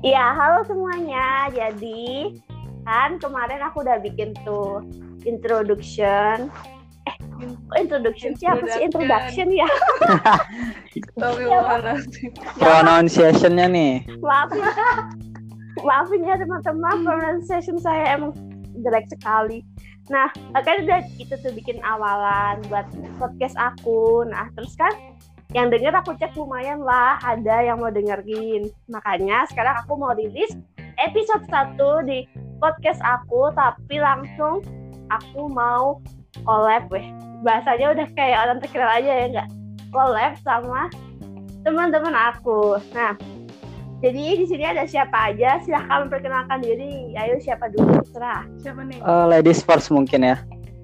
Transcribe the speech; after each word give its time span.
Iya, 0.00 0.32
halo 0.32 0.64
semuanya. 0.64 1.52
Jadi, 1.52 2.40
kan 2.88 3.20
kemarin 3.20 3.60
aku 3.60 3.84
udah 3.84 4.00
bikin 4.00 4.32
tuh 4.48 4.80
introduction. 5.28 6.48
Eh, 7.04 7.16
introduction 7.76 8.32
sih? 8.32 8.48
Apa 8.48 8.64
sih 8.64 8.88
introduction 8.88 9.52
ya? 9.52 9.68
Pronunciation-nya 12.56 13.68
nih. 13.68 14.08
Maafin. 14.24 14.64
Maafin 15.84 16.24
ya 16.24 16.40
teman-teman, 16.40 17.04
pronunciation 17.04 17.76
saya 17.76 18.16
emang 18.16 18.32
jelek 18.80 19.04
sekali. 19.12 19.60
Nah, 20.08 20.32
kan 20.56 20.80
udah 20.80 21.04
itu 21.20 21.36
tuh 21.44 21.52
bikin 21.52 21.76
awalan 21.84 22.56
buat 22.72 22.88
podcast 23.20 23.52
aku. 23.60 24.24
Nah, 24.24 24.48
terus 24.56 24.72
kan 24.80 24.96
yang 25.50 25.66
denger 25.66 25.90
aku 25.98 26.14
cek 26.14 26.34
lumayan 26.38 26.82
lah 26.86 27.18
ada 27.26 27.62
yang 27.62 27.82
mau 27.82 27.90
dengerin. 27.90 28.70
Makanya 28.86 29.50
sekarang 29.50 29.82
aku 29.82 29.98
mau 29.98 30.14
rilis 30.14 30.54
episode 31.02 31.42
1 31.50 31.78
di 32.06 32.26
podcast 32.62 33.02
aku 33.02 33.50
tapi 33.58 33.98
langsung 33.98 34.62
aku 35.10 35.50
mau 35.50 35.98
collab 36.46 36.86
weh. 36.94 37.06
Bahasanya 37.42 37.98
udah 37.98 38.06
kayak 38.14 38.38
orang 38.46 38.58
terkenal 38.62 38.90
aja 38.94 39.10
ya 39.10 39.26
nggak? 39.26 39.48
Collab 39.90 40.38
sama 40.46 40.86
teman-teman 41.66 42.14
aku. 42.14 42.78
Nah 42.94 43.18
jadi 44.00 44.38
di 44.38 44.46
sini 44.46 44.64
ada 44.64 44.86
siapa 44.86 45.34
aja? 45.34 45.60
Silahkan 45.66 46.08
memperkenalkan 46.08 46.62
diri. 46.62 47.12
Ayo 47.18 47.36
siapa 47.42 47.68
dulu? 47.68 48.00
Terserah. 48.00 48.46
Siapa 48.62 48.80
nih? 48.86 49.02
Uh, 49.02 49.26
ladies 49.28 49.60
first 49.66 49.90
mungkin 49.90 50.24
ya 50.24 50.38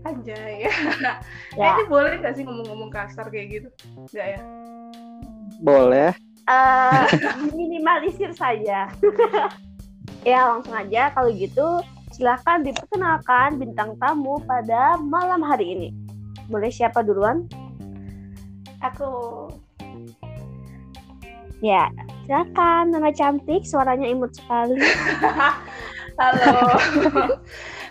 Anjay. 0.06 0.70
ya. 1.59 1.66
ini 1.74 1.84
boleh 1.91 2.23
gak 2.23 2.38
sih 2.38 2.47
ngomong-ngomong 2.47 2.91
kasar 2.95 3.27
kayak 3.27 3.47
gitu? 3.59 3.69
Enggak 3.98 4.38
ya? 4.38 4.41
Boleh. 5.59 6.10
Uh, 6.47 7.11
minimalisir 7.58 8.31
saja. 8.31 8.86
ya 10.31 10.39
langsung 10.47 10.75
aja 10.75 11.11
kalau 11.11 11.31
gitu 11.34 11.83
silahkan 12.14 12.62
diperkenalkan 12.62 13.58
bintang 13.58 13.98
tamu 13.98 14.39
pada 14.47 14.94
malam 15.03 15.42
hari 15.42 15.75
ini. 15.75 15.89
Boleh 16.47 16.70
siapa 16.70 17.03
duluan? 17.03 17.50
Aku. 18.78 19.50
Ya, 21.59 21.91
silakan. 22.28 22.94
Nama 22.94 23.11
cantik, 23.11 23.66
suaranya 23.66 24.06
imut 24.06 24.38
sekali. 24.38 24.78
Halo. 26.20 26.55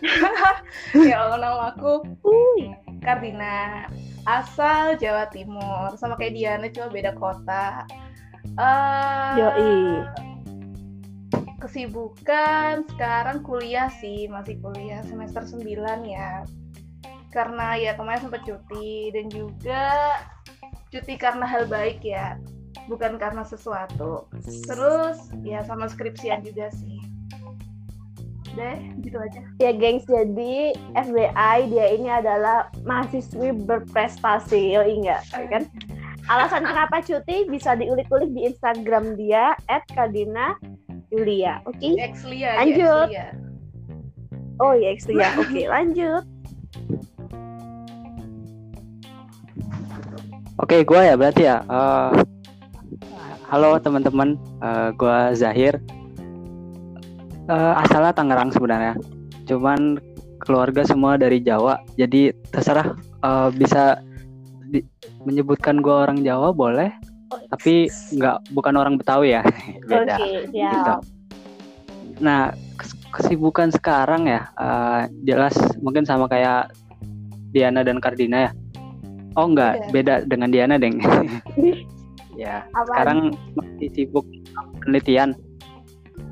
ya 1.10 1.16
Allah 1.26 1.38
nama 1.40 1.64
aku 1.76 2.04
Kardina 3.06 3.86
asal 4.26 4.98
Jawa 4.98 5.30
Timur 5.30 5.94
sama 5.96 6.18
kayak 6.18 6.34
Diana 6.34 6.68
cuma 6.74 6.90
beda 6.90 7.14
kota. 7.16 7.86
Uh, 8.56 9.34
Yoi. 9.38 10.06
kesibukan 11.62 12.86
sekarang 12.94 13.42
kuliah 13.42 13.90
sih 13.90 14.30
masih 14.30 14.62
kuliah 14.62 15.02
semester 15.06 15.42
9 15.46 15.66
ya. 16.06 16.46
Karena 17.34 17.76
ya 17.76 17.98
kemarin 17.98 18.30
sempat 18.30 18.46
cuti 18.46 19.10
dan 19.12 19.28
juga 19.34 19.86
cuti 20.94 21.18
karena 21.18 21.44
hal 21.44 21.66
baik 21.66 22.06
ya 22.06 22.38
bukan 22.86 23.18
karena 23.18 23.42
sesuatu. 23.42 24.30
Terus 24.46 25.34
ya 25.42 25.66
sama 25.66 25.90
skripsian 25.90 26.46
juga 26.46 26.70
sih 26.70 26.95
deh 28.56 28.78
gitu 29.04 29.18
aja. 29.20 29.40
Ya 29.60 29.72
gengs 29.76 30.08
jadi 30.08 30.74
FBI 30.96 31.58
dia 31.70 31.86
ini 31.94 32.10
adalah 32.10 32.72
mahasiswi 32.88 33.52
berprestasi 33.68 34.76
yo 34.76 34.82
enggak 34.82 35.22
ya 35.36 35.48
kan? 35.52 35.64
Alasan 36.26 36.66
kenapa 36.66 37.06
cuti 37.06 37.46
bisa 37.46 37.78
diulik-ulik 37.78 38.34
di 38.34 38.50
Instagram 38.50 39.14
dia 39.14 39.54
@kadina 39.94 40.58
Yulia. 41.14 41.62
Oke? 41.70 41.94
Okay? 41.94 42.50
lanjut. 42.58 43.08
Ya, 43.14 43.30
oh 44.58 44.74
ya 44.74 44.90
Exlia 44.90 45.30
oke 45.38 45.52
okay, 45.52 45.66
lanjut. 45.70 46.24
Oke, 50.56 50.80
okay, 50.80 50.88
gue 50.88 51.02
ya 51.04 51.16
berarti 51.20 51.44
ya. 51.52 51.58
Uh, 51.68 52.16
halo 53.52 53.76
teman-teman, 53.76 54.40
uh, 54.64 54.96
gue 54.96 55.36
Zahir 55.36 55.84
uh, 57.50 57.74
asalnya 57.82 58.14
Tangerang 58.16 58.52
sebenarnya. 58.54 58.94
Cuman 59.46 60.00
keluarga 60.42 60.84
semua 60.86 61.16
dari 61.16 61.40
Jawa 61.42 61.80
jadi 61.96 62.36
terserah 62.52 62.94
uh, 63.24 63.50
bisa 63.50 63.98
di, 64.70 64.84
menyebutkan 65.24 65.80
gue 65.80 65.94
orang 65.94 66.22
Jawa 66.22 66.52
boleh 66.52 66.92
oh, 67.32 67.40
tapi 67.50 67.88
nggak 68.14 68.54
bukan 68.54 68.76
orang 68.76 68.96
Betawi 69.00 69.40
ya. 69.40 69.44
Beda. 69.90 70.16
Okay, 70.20 70.52
gitu. 70.52 70.94
nah 72.22 72.54
kesibukan 73.12 73.72
sekarang 73.72 74.28
ya 74.28 74.52
uh, 74.60 75.08
jelas 75.24 75.56
mungkin 75.80 76.04
sama 76.04 76.28
kayak 76.28 76.72
Diana 77.56 77.82
dan 77.82 78.04
Kardina 78.04 78.50
ya. 78.50 78.52
Oh 79.36 79.52
nggak 79.52 79.74
yeah. 79.76 79.92
beda 79.92 80.16
dengan 80.28 80.50
Diana 80.52 80.76
deng. 80.76 81.00
Ya 82.36 82.68
Apaan? 82.76 82.84
sekarang 82.92 83.20
masih 83.56 83.90
sibuk 83.96 84.28
penelitian 84.84 85.40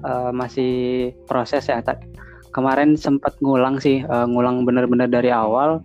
uh, 0.06 0.32
masih 0.36 1.12
proses 1.26 1.68
ya. 1.68 1.82
Kemarin 2.54 2.94
sempat 2.94 3.34
ngulang 3.42 3.82
sih, 3.82 4.06
uh, 4.06 4.30
ngulang 4.30 4.62
bener-bener 4.68 5.10
dari 5.10 5.34
awal 5.34 5.82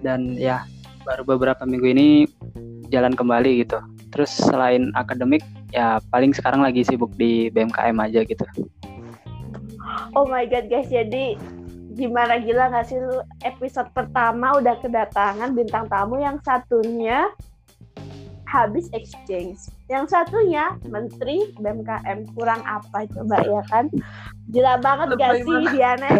dan 0.00 0.38
ya 0.38 0.64
baru 1.04 1.26
beberapa 1.26 1.68
minggu 1.68 1.88
ini 1.92 2.08
jalan 2.88 3.12
kembali 3.12 3.66
gitu. 3.66 3.78
Terus 4.08 4.32
selain 4.32 4.88
akademik 4.96 5.44
ya 5.68 6.00
paling 6.08 6.32
sekarang 6.32 6.64
lagi 6.64 6.80
sibuk 6.80 7.12
di 7.20 7.52
BMKM 7.52 7.96
aja 8.00 8.24
gitu. 8.24 8.44
Oh 10.16 10.24
my 10.24 10.48
god 10.48 10.72
guys, 10.72 10.88
jadi 10.88 11.36
gimana 11.98 12.38
gila 12.38 12.70
gak 12.70 12.94
sih 12.94 13.00
episode 13.42 13.90
pertama 13.90 14.54
udah 14.54 14.78
kedatangan 14.78 15.50
bintang 15.50 15.90
tamu 15.90 16.22
yang 16.22 16.38
satunya 16.46 17.26
habis 18.48 18.88
exchange. 18.96 19.68
Yang 19.92 20.16
satunya 20.16 20.72
Menteri 20.88 21.52
BMKM 21.60 22.32
kurang 22.32 22.64
apa 22.64 23.04
coba 23.12 23.44
ya 23.44 23.62
kan? 23.68 23.92
Gila 24.48 24.80
banget 24.80 25.08
gak 25.20 25.44
sih 25.44 25.60
Diana? 25.76 26.08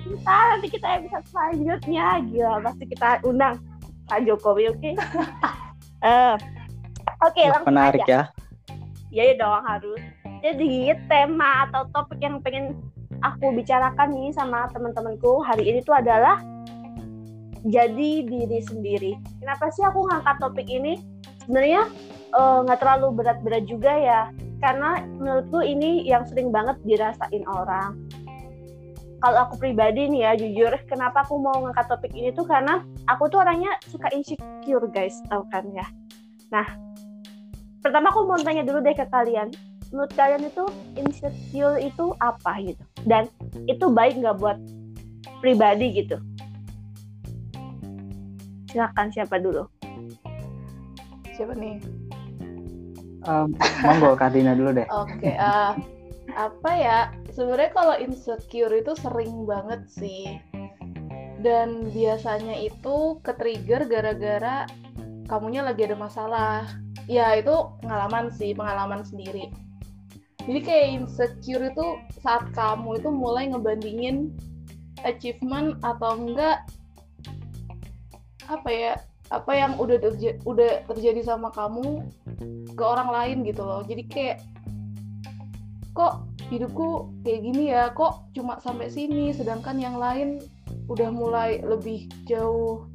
Kita 0.00 0.34
nanti 0.34 0.66
kita 0.66 1.06
bisa 1.06 1.22
selanjutnya 1.30 2.18
gila 2.26 2.58
pasti 2.66 2.82
kita 2.90 3.22
undang 3.22 3.62
Pak 4.10 4.26
Jokowi 4.26 4.74
oke? 4.74 4.82
Okay? 4.82 4.94
uh, 6.02 6.34
oke 7.22 7.30
okay, 7.30 7.46
langsung 7.46 7.70
menarik 7.70 8.02
aja. 8.10 8.10
ya. 8.10 8.22
Iya 9.14 9.22
ya 9.22 9.34
dong 9.38 9.62
harus. 9.62 10.02
Jadi 10.42 10.90
tema 11.06 11.70
atau 11.70 11.86
topik 11.94 12.18
yang 12.18 12.42
pengen 12.42 12.74
aku 13.22 13.54
bicarakan 13.54 14.10
nih 14.10 14.34
sama 14.34 14.66
teman-temanku 14.74 15.46
hari 15.46 15.68
ini 15.68 15.78
tuh 15.86 15.94
adalah 15.94 16.42
jadi 17.66 18.10
diri 18.24 18.60
sendiri. 18.64 19.12
Kenapa 19.40 19.68
sih 19.72 19.84
aku 19.84 20.08
ngangkat 20.08 20.36
topik 20.40 20.68
ini? 20.68 20.96
Sebenarnya 21.44 21.82
eh, 22.30 22.58
nggak 22.64 22.78
uh, 22.78 22.82
terlalu 22.82 23.08
berat-berat 23.20 23.64
juga 23.66 23.92
ya, 23.92 24.20
karena 24.60 25.02
menurutku 25.18 25.64
ini 25.64 26.04
yang 26.06 26.24
sering 26.28 26.52
banget 26.52 26.76
dirasain 26.84 27.44
orang. 27.48 27.96
Kalau 29.20 29.38
aku 29.44 29.60
pribadi 29.60 30.08
nih 30.08 30.20
ya, 30.24 30.32
jujur, 30.32 30.72
kenapa 30.88 31.20
aku 31.28 31.36
mau 31.36 31.52
ngangkat 31.60 31.92
topik 31.92 32.12
ini 32.16 32.32
tuh 32.32 32.48
karena 32.48 32.80
aku 33.04 33.28
tuh 33.28 33.44
orangnya 33.44 33.76
suka 33.84 34.08
insecure 34.16 34.88
guys, 34.88 35.20
tau 35.28 35.44
kan 35.52 35.68
ya. 35.76 35.84
Nah, 36.48 36.64
pertama 37.84 38.08
aku 38.08 38.24
mau 38.24 38.40
tanya 38.40 38.64
dulu 38.64 38.80
deh 38.80 38.96
ke 38.96 39.04
kalian, 39.12 39.52
menurut 39.92 40.12
kalian 40.16 40.48
itu 40.48 40.64
insecure 40.96 41.76
itu 41.76 42.16
apa 42.24 42.64
gitu? 42.64 42.80
Dan 43.04 43.28
itu 43.68 43.92
baik 43.92 44.24
nggak 44.24 44.40
buat 44.40 44.56
pribadi 45.44 46.00
gitu? 46.00 46.16
Silakan 48.70 49.10
siapa 49.10 49.42
dulu? 49.42 49.66
Siapa 51.34 51.58
nih? 51.58 51.82
Um, 53.26 53.52
monggo 53.82 54.14
Katina 54.14 54.54
dulu 54.54 54.70
deh. 54.78 54.86
Oke, 54.88 55.18
okay, 55.18 55.34
uh, 55.36 55.74
apa 56.38 56.70
ya? 56.72 56.98
Sebenarnya 57.34 57.70
kalau 57.74 57.94
insecure 57.98 58.70
itu 58.72 58.94
sering 58.94 59.44
banget 59.44 59.82
sih. 59.90 60.38
Dan 61.42 61.90
biasanya 61.90 62.54
itu 62.62 63.18
ke-trigger 63.26 63.90
gara-gara 63.90 64.70
kamunya 65.26 65.66
lagi 65.66 65.90
ada 65.90 65.98
masalah. 65.98 66.70
Ya, 67.10 67.34
itu 67.34 67.52
pengalaman 67.82 68.30
sih, 68.30 68.54
pengalaman 68.54 69.02
sendiri. 69.02 69.50
Jadi 70.46 70.60
kayak 70.62 70.86
insecure 71.04 71.68
itu 71.68 71.86
saat 72.22 72.48
kamu 72.54 73.02
itu 73.02 73.10
mulai 73.12 73.50
ngebandingin 73.50 74.32
achievement 75.04 75.76
atau 75.84 76.16
enggak 76.16 76.64
apa 78.50 78.70
ya 78.70 78.94
apa 79.30 79.52
yang 79.54 79.78
udah 79.78 80.02
terjadi 80.02 80.42
udah 80.42 80.82
terjadi 80.90 81.22
sama 81.22 81.54
kamu 81.54 82.02
ke 82.74 82.82
orang 82.82 83.10
lain 83.14 83.36
gitu 83.46 83.62
loh. 83.62 83.86
Jadi 83.86 84.02
kayak 84.10 84.38
kok 85.94 86.26
hidupku 86.50 87.14
kayak 87.22 87.40
gini 87.46 87.70
ya 87.70 87.94
kok 87.94 88.26
cuma 88.34 88.58
sampai 88.58 88.90
sini 88.90 89.30
sedangkan 89.30 89.78
yang 89.78 89.96
lain 90.02 90.42
udah 90.90 91.14
mulai 91.14 91.62
lebih 91.62 92.10
jauh. 92.26 92.90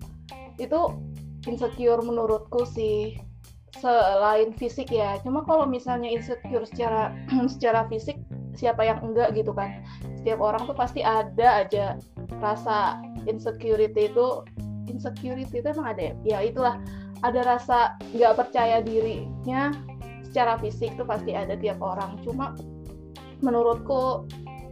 Itu 0.59 0.99
insecure 1.47 2.03
menurutku 2.03 2.67
sih 2.67 3.15
selain 3.79 4.51
fisik 4.59 4.91
ya. 4.91 5.15
Cuma 5.23 5.47
kalau 5.47 5.63
misalnya 5.63 6.11
insecure 6.11 6.67
secara 6.67 7.15
secara 7.53 7.87
fisik 7.87 8.19
siapa 8.59 8.83
yang 8.83 8.99
enggak 8.99 9.31
gitu 9.39 9.55
kan. 9.55 9.83
Setiap 10.19 10.43
orang 10.43 10.67
tuh 10.67 10.75
pasti 10.75 10.99
ada 10.99 11.63
aja 11.63 11.95
rasa 12.43 12.99
insecurity 13.23 14.11
itu 14.11 14.27
insecurity 14.87 15.61
itu 15.61 15.67
emang 15.67 15.95
ada 15.95 16.01
ya? 16.11 16.13
Ya 16.23 16.39
itulah. 16.45 16.77
Ada 17.23 17.41
rasa 17.47 17.77
nggak 18.13 18.33
percaya 18.37 18.83
dirinya 18.83 19.73
secara 20.21 20.59
fisik 20.59 20.93
tuh 20.99 21.07
pasti 21.07 21.31
ada 21.33 21.55
tiap 21.57 21.79
orang. 21.81 22.19
Cuma 22.21 22.53
menurutku 23.41 24.27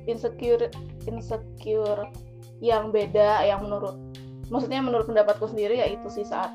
insecure 0.07 0.71
insecure 1.07 2.07
yang 2.63 2.91
beda 2.91 3.43
yang 3.43 3.63
menurut 3.63 3.95
maksudnya 4.47 4.83
menurut 4.83 5.07
pendapatku 5.07 5.47
sendiri 5.51 5.79
ya 5.79 5.87
itu 5.91 6.07
sih 6.11 6.27
saat 6.27 6.51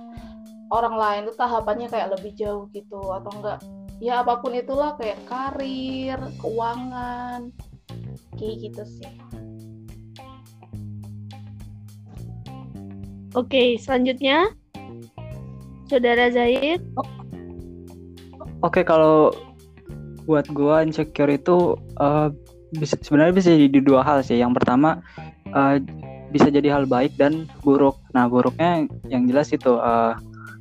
orang 0.69 0.97
lain 0.97 1.21
tuh 1.33 1.37
tahapannya 1.37 1.89
kayak 1.89 2.13
lebih 2.17 2.37
jauh 2.37 2.69
gitu 2.73 3.01
atau 3.01 3.33
enggak 3.41 3.59
ya 3.99 4.23
apa 4.23 4.41
pun 4.41 4.55
itulah 4.55 4.95
kayak 5.01 5.19
karir 5.27 6.21
keuangan 6.39 7.51
kayak 8.37 8.57
gitu 8.69 8.83
sih 8.85 9.13
Oke, 13.37 13.77
selanjutnya 13.77 14.49
Saudara 15.89 16.33
Zahid. 16.33 16.81
Oke, 18.65 18.85
kalau 18.85 19.33
buat 20.29 20.45
gua 20.53 20.85
insecure 20.85 21.33
itu 21.33 21.77
uh, 22.01 22.29
bisa 22.77 22.97
sebenarnya 23.01 23.35
bisa 23.37 23.51
jadi 23.53 23.81
dua 23.81 24.05
hal 24.05 24.21
sih. 24.21 24.37
Yang 24.37 24.61
pertama 24.61 25.01
uh, 25.57 25.81
bisa 26.29 26.53
jadi 26.53 26.77
hal 26.77 26.85
baik 26.85 27.17
dan 27.17 27.49
buruk. 27.65 27.97
Nah, 28.13 28.29
buruknya 28.29 28.85
yang 29.09 29.25
jelas 29.25 29.53
itu 29.53 29.81
uh, 29.81 30.17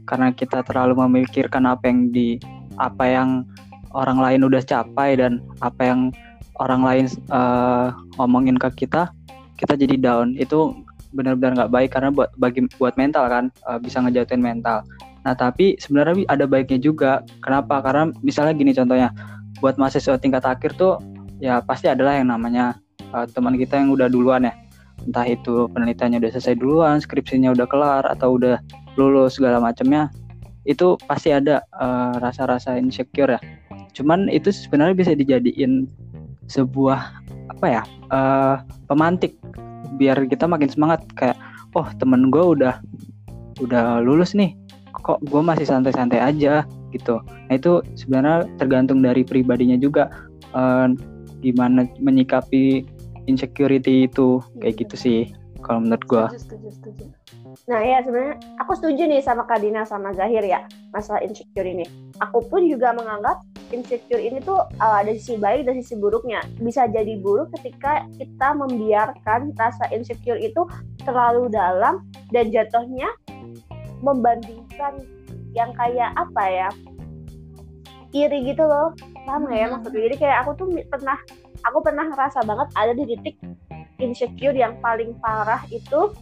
karena 0.07 0.31
kita 0.31 0.63
terlalu 0.63 1.03
memikirkan 1.07 1.67
apa 1.67 1.91
yang 1.91 2.11
di 2.15 2.39
apa 2.79 3.03
yang 3.03 3.43
orang 3.91 4.19
lain 4.19 4.47
udah 4.47 4.63
capai 4.63 5.19
dan 5.19 5.43
apa 5.59 5.81
yang 5.83 6.01
orang 6.63 6.81
lain 6.83 7.05
uh, 7.31 7.91
ngomongin 8.15 8.55
ke 8.55 8.87
kita, 8.87 9.11
kita 9.59 9.75
jadi 9.75 9.99
down. 9.99 10.39
Itu 10.39 10.86
benar-benar 11.17 11.65
nggak 11.65 11.71
baik 11.73 11.89
karena 11.97 12.13
buat 12.13 12.29
bagi 12.37 12.69
buat 12.77 12.93
mental 12.93 13.25
kan 13.25 13.49
uh, 13.65 13.81
bisa 13.81 13.97
ngejatuhin 14.05 14.39
mental. 14.39 14.85
Nah 15.25 15.33
tapi 15.33 15.73
sebenarnya 15.81 16.29
ada 16.29 16.45
baiknya 16.45 16.77
juga. 16.77 17.25
Kenapa? 17.41 17.81
Karena 17.81 18.13
misalnya 18.21 18.53
gini 18.53 18.71
contohnya, 18.77 19.09
buat 19.57 19.81
mahasiswa 19.81 20.21
tingkat 20.21 20.45
akhir 20.45 20.77
tuh 20.77 21.01
ya 21.41 21.59
pasti 21.65 21.89
adalah 21.89 22.15
yang 22.21 22.29
namanya 22.29 22.77
uh, 23.17 23.25
teman 23.25 23.57
kita 23.57 23.81
yang 23.81 23.89
udah 23.89 24.05
duluan 24.07 24.45
ya. 24.45 24.53
Entah 25.03 25.25
itu 25.25 25.65
penelitiannya 25.73 26.21
udah 26.21 26.31
selesai 26.37 26.55
duluan, 26.57 27.01
skripsinya 27.01 27.53
udah 27.57 27.65
kelar 27.65 28.03
atau 28.05 28.37
udah 28.37 28.61
lulus 28.97 29.37
segala 29.37 29.61
macamnya, 29.61 30.09
itu 30.65 30.97
pasti 31.05 31.33
ada 31.33 31.61
uh, 31.77 32.17
rasa-rasa 32.17 32.77
insecure 32.77 33.37
ya. 33.37 33.41
Cuman 33.93 34.29
itu 34.29 34.53
sebenarnya 34.53 34.93
bisa 34.97 35.11
dijadiin 35.13 35.89
sebuah 36.47 36.99
apa 37.57 37.65
ya 37.67 37.83
uh, 38.13 38.55
pemantik 38.87 39.35
biar 39.95 40.27
kita 40.27 40.43
makin 40.49 40.67
semangat. 40.67 41.07
Kayak 41.15 41.39
oh 41.75 41.87
temen 41.95 42.27
gue 42.27 42.43
udah 42.43 42.83
udah 43.63 44.03
lulus 44.03 44.35
nih. 44.35 44.53
Kok 44.91 45.23
gue 45.23 45.41
masih 45.41 45.63
santai-santai 45.63 46.19
aja 46.19 46.67
gitu. 46.91 47.23
Nah 47.23 47.53
itu 47.53 47.79
sebenarnya 47.95 48.49
tergantung 48.59 48.99
dari 48.99 49.23
pribadinya 49.23 49.79
juga. 49.79 50.11
Uh, 50.55 50.91
gimana 51.43 51.85
menyikapi 52.01 52.87
insecurity 53.29 54.09
itu 54.09 54.41
kayak 54.63 54.75
gitu 54.81 54.95
sih 54.97 55.19
kalau 55.61 55.83
menurut 55.83 56.03
gue 56.07 56.25
Nah 57.67 57.83
ya 57.83 57.99
sebenarnya 57.99 58.39
aku 58.63 58.79
setuju 58.79 59.03
nih 59.11 59.19
sama 59.19 59.43
Kadina 59.43 59.83
sama 59.83 60.15
Zahir 60.15 60.39
ya 60.39 60.63
masalah 60.95 61.19
insecure 61.19 61.67
ini. 61.67 61.83
Aku 62.23 62.39
pun 62.47 62.63
juga 62.63 62.95
menganggap 62.95 63.43
insecure 63.71 64.21
ini 64.21 64.39
tuh 64.43 64.63
uh, 64.79 64.95
ada 65.01 65.11
sisi 65.15 65.35
baik 65.39 65.67
dan 65.67 65.79
sisi 65.79 65.95
buruknya. 65.99 66.43
Bisa 66.59 66.87
jadi 66.87 67.19
buruk 67.19 67.51
ketika 67.59 68.07
kita 68.15 68.55
membiarkan 68.55 69.53
rasa 69.55 69.87
insecure 69.91 70.39
itu 70.39 70.63
terlalu 71.03 71.51
dalam 71.51 72.03
dan 72.31 72.51
jatuhnya 72.51 73.07
membandingkan 74.03 75.03
yang 75.55 75.73
kayak 75.73 76.13
apa 76.13 76.43
ya 76.47 76.69
iri 78.13 78.53
gitu 78.53 78.63
loh. 78.63 78.93
Paham 79.27 79.47
gak 79.51 79.59
ya 79.59 79.67
maksudnya 79.71 80.01
jadi 80.07 80.15
kayak 80.17 80.37
aku 80.45 80.51
tuh 80.55 80.67
pernah 80.87 81.17
aku 81.67 81.77
pernah 81.83 82.05
ngerasa 82.07 82.39
banget 82.47 82.67
ada 82.77 82.91
di 82.95 83.03
titik 83.03 83.35
insecure 83.97 84.55
yang 84.55 84.77
paling 84.79 85.17
parah 85.19 85.65
itu 85.73 86.13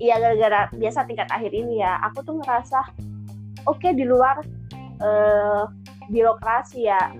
ya 0.00 0.18
gara-gara 0.18 0.66
biasa 0.74 1.06
tingkat 1.06 1.28
akhir 1.30 1.52
ini 1.54 1.84
ya. 1.84 2.00
Aku 2.10 2.24
tuh 2.26 2.40
ngerasa 2.42 2.80
oke 3.68 3.78
okay, 3.78 3.92
di 3.94 4.02
luar 4.02 4.42
uh, 5.02 5.64
birokrasi 6.10 6.88
ya. 6.88 7.12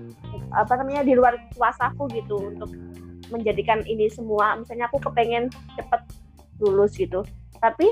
Apa 0.53 0.79
namanya 0.79 1.05
di 1.05 1.13
luar 1.15 1.37
kuasaku 1.55 2.09
gitu 2.11 2.51
untuk 2.53 2.71
menjadikan 3.29 3.81
ini 3.87 4.09
semua. 4.09 4.57
Misalnya 4.59 4.89
aku 4.91 4.99
kepengen 4.99 5.47
cepet 5.79 6.01
lulus 6.59 6.95
gitu. 6.97 7.23
Tapi 7.61 7.87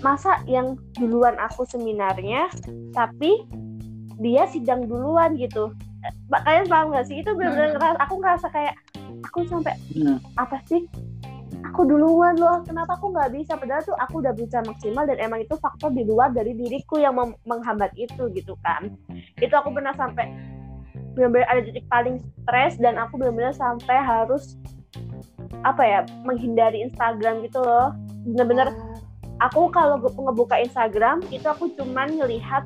masa 0.00 0.40
yang 0.46 0.78
duluan 0.94 1.34
aku 1.42 1.66
seminarnya 1.66 2.46
tapi 2.94 3.42
dia 4.18 4.46
sidang 4.50 4.86
duluan 4.86 5.34
gitu. 5.38 5.74
Kalian 6.30 6.66
paham 6.70 6.94
gak 6.94 7.10
sih? 7.10 7.22
Itu 7.22 7.34
benar-benar 7.34 7.98
hmm. 7.98 8.04
aku 8.06 8.14
ngerasa 8.22 8.46
kayak 8.54 8.74
aku 9.26 9.46
sampai 9.46 9.74
hmm. 9.94 10.18
apa 10.38 10.62
sih 10.66 10.86
aku 11.66 11.82
duluan 11.86 12.38
loh. 12.38 12.62
Kenapa 12.62 12.98
aku 12.98 13.10
nggak 13.14 13.34
bisa? 13.34 13.58
Padahal 13.58 13.82
tuh 13.82 13.96
aku 13.98 14.22
udah 14.22 14.34
bisa 14.34 14.62
maksimal 14.66 15.06
dan 15.06 15.18
emang 15.18 15.42
itu 15.42 15.54
faktor 15.58 15.90
di 15.90 16.06
luar 16.06 16.30
dari 16.30 16.54
diriku 16.54 16.98
yang 16.98 17.16
menghambat 17.46 17.90
itu 17.98 18.30
gitu 18.34 18.54
kan. 18.62 18.94
Itu 19.38 19.54
aku 19.54 19.74
pernah 19.74 19.94
sampai 19.94 20.30
benar-benar 21.14 21.46
ada 21.50 21.60
titik 21.66 21.86
paling 21.90 22.22
stres 22.46 22.78
dan 22.78 22.94
aku 22.94 23.18
benar-benar 23.18 23.54
sampai 23.54 23.98
harus 23.98 24.54
apa 25.66 25.82
ya 25.82 26.00
menghindari 26.22 26.86
Instagram 26.86 27.42
gitu 27.42 27.58
loh. 27.62 27.94
Benar-benar 28.22 28.70
aku 29.42 29.70
kalau 29.74 29.98
ngebuka 29.98 30.62
Instagram 30.62 31.22
itu 31.34 31.46
aku 31.46 31.74
cuman 31.74 32.14
ngelihat 32.18 32.62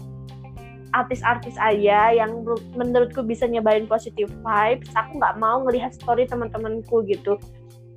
artis-artis 0.92 1.56
aja 1.56 2.12
yang 2.12 2.44
menurutku 2.76 3.24
bisa 3.24 3.48
nyebarin 3.48 3.88
positive 3.88 4.28
vibes. 4.44 4.92
Aku 4.92 5.16
nggak 5.16 5.40
mau 5.40 5.64
ngelihat 5.64 5.96
story 5.96 6.28
teman-temanku 6.28 7.00
gitu 7.08 7.40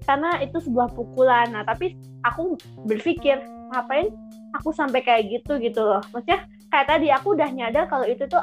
karena 0.05 0.39
itu 0.41 0.57
sebuah 0.61 0.93
pukulan. 0.93 1.51
Nah 1.51 1.65
tapi 1.65 1.97
aku 2.21 2.55
berpikir 2.85 3.41
ngapain 3.73 4.13
aku 4.53 4.71
sampai 4.71 5.01
kayak 5.01 5.41
gitu? 5.41 5.57
Gitu 5.57 5.81
loh. 5.81 6.01
Maksudnya 6.13 6.45
kayak 6.69 6.87
tadi 6.87 7.07
aku 7.11 7.35
udah 7.35 7.49
nyadar 7.51 7.85
kalau 7.89 8.05
itu 8.05 8.25
tuh 8.29 8.41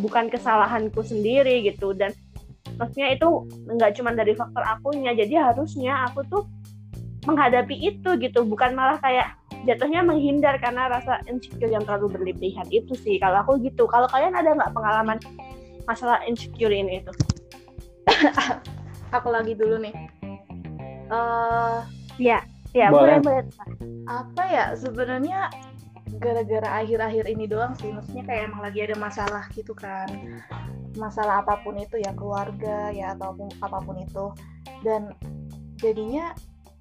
bukan 0.00 0.32
kesalahanku 0.32 1.00
sendiri 1.04 1.62
gitu. 1.64 1.92
Dan 1.92 2.10
maksudnya 2.80 3.12
itu 3.12 3.46
nggak 3.68 3.92
cuma 4.00 4.16
dari 4.16 4.32
faktor 4.32 4.64
akunya. 4.64 5.12
Jadi 5.12 5.36
harusnya 5.36 6.08
aku 6.08 6.24
tuh 6.26 6.42
menghadapi 7.28 7.76
itu 7.76 8.16
gitu. 8.18 8.42
Bukan 8.42 8.72
malah 8.72 8.98
kayak 8.98 9.36
jatuhnya 9.68 10.00
menghindar 10.02 10.56
karena 10.62 10.88
rasa 10.88 11.20
insecure 11.28 11.70
yang 11.70 11.84
terlalu 11.84 12.16
berlebihan. 12.16 12.64
Itu 12.72 12.96
sih 12.96 13.20
kalau 13.20 13.44
aku 13.44 13.60
gitu. 13.62 13.84
Kalau 13.86 14.08
kalian 14.08 14.32
ada 14.32 14.56
nggak 14.56 14.72
pengalaman 14.72 15.18
masalah 15.86 16.18
insecure 16.26 16.74
ini 16.74 16.98
itu 16.98 17.14
aku 19.14 19.28
lagi 19.30 19.54
dulu 19.54 19.78
nih 19.78 19.94
uh, 21.10 21.84
ya 22.16 22.42
ya 22.76 22.92
boleh 22.92 23.20
boleh. 23.24 23.44
apa 24.06 24.42
ya 24.52 24.64
sebenarnya 24.76 25.48
gara-gara 26.18 26.82
akhir-akhir 26.82 27.24
ini 27.28 27.44
doang 27.50 27.74
sih. 27.76 27.90
Maksudnya 27.92 28.24
kayak 28.24 28.42
emang 28.52 28.62
lagi 28.64 28.78
ada 28.84 28.96
masalah 28.96 29.44
gitu 29.52 29.74
kan. 29.76 30.06
Masalah 30.96 31.44
apa 31.44 31.60
pun 31.60 31.76
itu 31.76 32.00
ya 32.00 32.14
keluarga 32.16 32.88
ya 32.94 33.12
ataupun 33.18 33.52
apa 33.60 33.78
pun 33.84 34.00
itu. 34.00 34.32
Dan 34.86 35.12
jadinya 35.76 36.32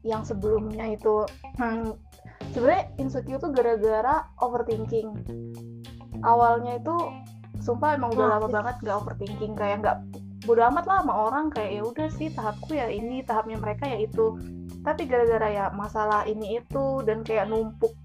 yang 0.05 0.21
sebelumnya 0.21 0.95
itu 0.95 1.25
hmm, 1.57 1.97
sebenarnya 2.53 2.85
insecure 3.01 3.41
tuh 3.41 3.51
gara-gara 3.51 4.29
overthinking. 4.39 5.11
Awalnya 6.23 6.79
itu 6.79 6.95
sumpah 7.59 7.97
emang 7.97 8.13
udah 8.13 8.37
lama 8.37 8.47
banget 8.47 8.75
gak 8.85 8.97
overthinking 9.01 9.57
kayak 9.57 9.81
nggak 9.81 9.97
bodo 10.43 10.61
amat 10.67 10.85
lah 10.85 10.99
sama 11.01 11.13
orang 11.31 11.45
kayak 11.47 11.71
ya 11.79 11.81
udah 11.87 12.07
sih 12.11 12.27
tahapku 12.35 12.75
ya 12.75 12.91
ini 12.91 13.23
tahapnya 13.23 13.55
mereka 13.55 13.87
ya 13.87 14.03
itu. 14.03 14.35
Tapi 14.83 15.07
gara-gara 15.07 15.47
ya 15.49 15.65
masalah 15.71 16.27
ini 16.27 16.59
itu 16.59 17.01
dan 17.07 17.23
kayak 17.23 17.47
numpuk 17.47 17.95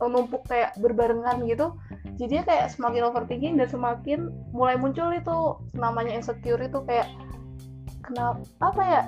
oh, 0.00 0.08
numpuk 0.08 0.44
kayak 0.48 0.76
berbarengan 0.80 1.44
gitu 1.48 1.72
jadinya 2.16 2.44
kayak 2.48 2.72
semakin 2.72 3.02
overthinking 3.08 3.54
dan 3.60 3.68
semakin 3.68 4.32
mulai 4.52 4.76
muncul 4.80 5.12
itu 5.12 5.60
namanya 5.76 6.16
insecure 6.16 6.60
itu 6.60 6.80
kayak 6.88 7.08
kenapa 8.00 8.40
apa 8.64 8.82
ya 8.82 9.02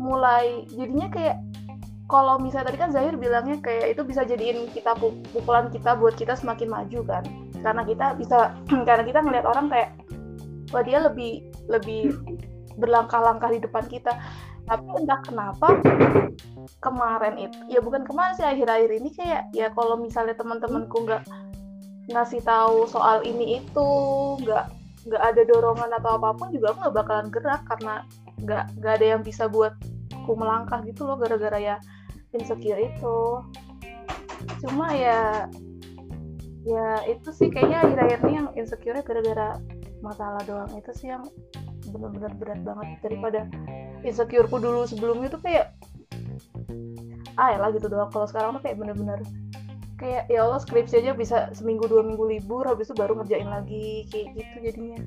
mulai 0.00 0.66
jadinya 0.74 1.08
kayak 1.12 1.36
kalau 2.10 2.42
misalnya 2.42 2.74
tadi 2.74 2.78
kan 2.82 2.90
Zahir 2.90 3.14
bilangnya 3.14 3.62
kayak 3.62 3.94
itu 3.94 4.02
bisa 4.02 4.26
jadiin 4.26 4.66
kita 4.74 4.98
pukulan 5.30 5.70
kita 5.70 5.94
buat 5.94 6.18
kita 6.18 6.34
semakin 6.34 6.66
maju 6.66 7.00
kan 7.06 7.22
karena 7.62 7.82
kita 7.86 8.06
bisa 8.18 8.58
karena 8.88 9.04
kita 9.06 9.20
ngelihat 9.22 9.46
orang 9.46 9.70
kayak 9.70 9.94
wah 10.70 10.82
dia 10.82 11.02
lebih 11.02 11.50
lebih 11.66 12.16
berlangkah-langkah 12.78 13.50
di 13.52 13.60
depan 13.62 13.84
kita. 13.86 14.14
Tapi 14.70 14.86
entah 15.02 15.20
kenapa 15.26 15.66
kemarin 16.78 17.50
itu 17.50 17.58
ya 17.66 17.82
bukan 17.82 18.06
kemarin 18.06 18.38
sih 18.38 18.46
akhir-akhir 18.46 18.90
ini 19.02 19.10
kayak 19.12 19.42
ya 19.50 19.68
kalau 19.74 19.98
misalnya 19.98 20.38
teman-temanku 20.38 21.02
nggak 21.02 21.26
ngasih 22.10 22.38
tahu 22.46 22.86
soal 22.86 23.22
ini 23.26 23.58
itu 23.62 23.88
nggak 24.46 24.70
nggak 25.10 25.22
ada 25.22 25.42
dorongan 25.48 25.90
atau 25.96 26.20
apa 26.20 26.36
pun 26.36 26.54
juga 26.54 26.70
aku 26.70 26.78
nggak 26.86 26.96
bakalan 27.02 27.28
gerak 27.32 27.62
karena 27.66 27.94
nggak 28.40 28.64
nggak 28.78 28.92
ada 29.00 29.06
yang 29.16 29.22
bisa 29.26 29.50
buat 29.50 29.74
aku 30.14 30.32
melangkah 30.36 30.80
gitu 30.86 31.08
loh 31.08 31.18
gara-gara 31.18 31.58
ya 31.58 31.76
insecure 32.30 32.78
itu. 32.78 33.18
Cuma 34.62 34.94
ya 34.94 35.50
ya 36.62 37.02
itu 37.08 37.32
sih 37.32 37.48
kayaknya 37.48 37.82
akhir-akhir 37.82 38.18
ini 38.28 38.32
yang 38.36 38.48
insecure 38.54 39.00
gara-gara 39.00 39.56
masalah 40.00 40.40
doang. 40.44 40.70
Itu 40.74 40.90
sih 40.92 41.08
yang 41.08 41.24
benar-benar 41.86 42.32
berat 42.36 42.60
banget. 42.60 42.88
Daripada 43.00 43.40
insecureku 44.00 44.56
dulu 44.56 44.84
sebelumnya 44.84 45.28
tuh 45.28 45.40
kayak 45.40 45.72
ah 47.36 47.48
ya 47.50 47.58
lah 47.58 47.70
gitu 47.70 47.86
doang. 47.86 48.08
Kalau 48.08 48.26
sekarang 48.26 48.56
tuh 48.56 48.62
kayak 48.64 48.76
bener-bener 48.76 49.20
kayak 49.96 50.32
ya 50.32 50.40
Allah 50.42 50.56
skripsi 50.58 51.04
aja 51.04 51.12
bisa 51.12 51.52
seminggu 51.52 51.84
dua 51.84 52.00
minggu 52.00 52.24
libur 52.24 52.64
habis 52.64 52.88
itu 52.88 52.96
baru 52.96 53.20
ngerjain 53.20 53.46
lagi 53.46 54.08
kayak 54.08 54.26
gitu 54.32 54.56
jadinya. 54.62 54.98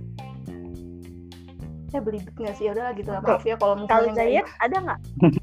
Ya 1.90 2.02
belibet 2.02 2.34
nggak 2.34 2.56
sih? 2.58 2.66
Ya 2.66 2.74
udah 2.74 2.94
gitu. 2.94 3.10
Lah 3.10 3.22
maaf 3.22 3.42
ya 3.42 3.54
kalau 3.58 3.86
Kalau 3.86 4.06
misalnya 4.10 4.14
nggak- 4.14 4.18
Zayed 4.18 4.48
ada 4.62 4.78
nggak? 4.82 5.00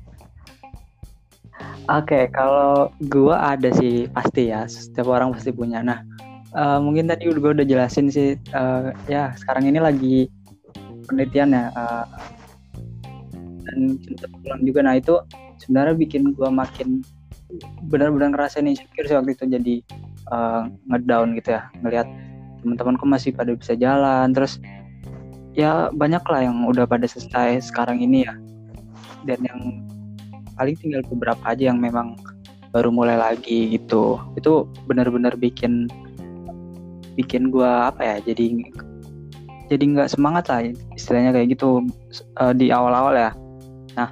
Oke, 1.90 2.30
kalau 2.30 2.88
gua 3.10 3.54
ada 3.54 3.74
sih 3.74 4.06
pasti 4.08 4.48
ya. 4.48 4.64
Setiap 4.64 5.10
orang 5.10 5.34
pasti 5.34 5.50
punya. 5.50 5.82
Nah, 5.82 6.06
eh, 6.54 6.78
mungkin 6.82 7.06
tadi 7.10 7.30
gue 7.30 7.36
udah 7.36 7.66
jelasin 7.66 8.10
sih. 8.10 8.36
eh, 8.38 8.84
ya 9.06 9.34
sekarang 9.38 9.70
ini 9.70 9.78
lagi 9.78 10.16
penelitian 11.06 11.54
ya. 11.54 11.64
eh, 11.74 12.06
dan 13.70 13.78
cepet 14.02 14.30
pulang 14.42 14.62
juga. 14.66 14.80
Nah 14.82 14.94
itu 14.98 15.14
sebenarnya 15.62 15.94
bikin 15.94 16.34
gua 16.34 16.50
makin 16.50 17.04
benar-benar 17.86 18.34
ngerasain 18.34 18.66
insecure 18.66 19.06
sih 19.06 19.16
waktu 19.16 19.34
itu. 19.36 19.44
Jadi 19.46 19.74
eh, 20.32 20.62
ngedown 20.90 21.38
gitu 21.38 21.54
ya. 21.54 21.70
Ngelihat 21.82 22.08
teman-temanku 22.62 23.04
masih 23.06 23.30
pada 23.34 23.54
bisa 23.54 23.74
jalan. 23.78 24.34
Terus 24.34 24.58
ya 25.54 25.90
banyak 25.90 26.22
lah 26.26 26.40
yang 26.46 26.66
udah 26.66 26.86
pada 26.86 27.06
selesai 27.06 27.70
sekarang 27.70 28.02
ini 28.02 28.26
ya. 28.26 28.34
Dan 29.26 29.38
yang 29.44 29.60
paling 30.58 30.76
tinggal 30.76 31.00
beberapa 31.08 31.40
aja 31.46 31.72
yang 31.72 31.80
memang 31.80 32.16
baru 32.70 32.92
mulai 32.94 33.18
lagi 33.18 33.66
gitu 33.74 34.20
itu 34.38 34.62
benar-benar 34.86 35.34
bikin 35.34 35.90
bikin 37.18 37.50
gua 37.50 37.90
apa 37.90 38.02
ya 38.04 38.16
jadi 38.22 38.54
jadi 39.70 39.84
nggak 39.86 40.10
semangat 40.10 40.50
lah 40.50 40.66
istilahnya 40.98 41.30
kayak 41.30 41.54
gitu 41.54 41.86
eh, 42.42 42.52
di 42.58 42.74
awal-awal 42.74 43.14
ya. 43.14 43.30
Nah 43.94 44.10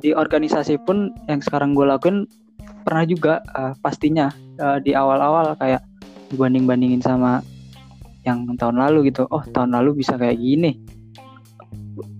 di 0.00 0.16
organisasi 0.16 0.80
pun 0.88 1.12
yang 1.28 1.44
sekarang 1.44 1.76
gue 1.76 1.84
lakuin 1.84 2.24
pernah 2.88 3.04
juga 3.04 3.44
eh, 3.52 3.76
pastinya 3.84 4.32
eh, 4.56 4.80
di 4.80 4.96
awal-awal 4.96 5.52
kayak 5.60 5.84
dibanding-bandingin 6.32 7.04
sama 7.04 7.44
yang 8.24 8.48
tahun 8.56 8.80
lalu 8.80 9.12
gitu. 9.12 9.28
Oh 9.28 9.44
tahun 9.44 9.76
lalu 9.76 10.00
bisa 10.00 10.16
kayak 10.16 10.40
gini. 10.40 10.80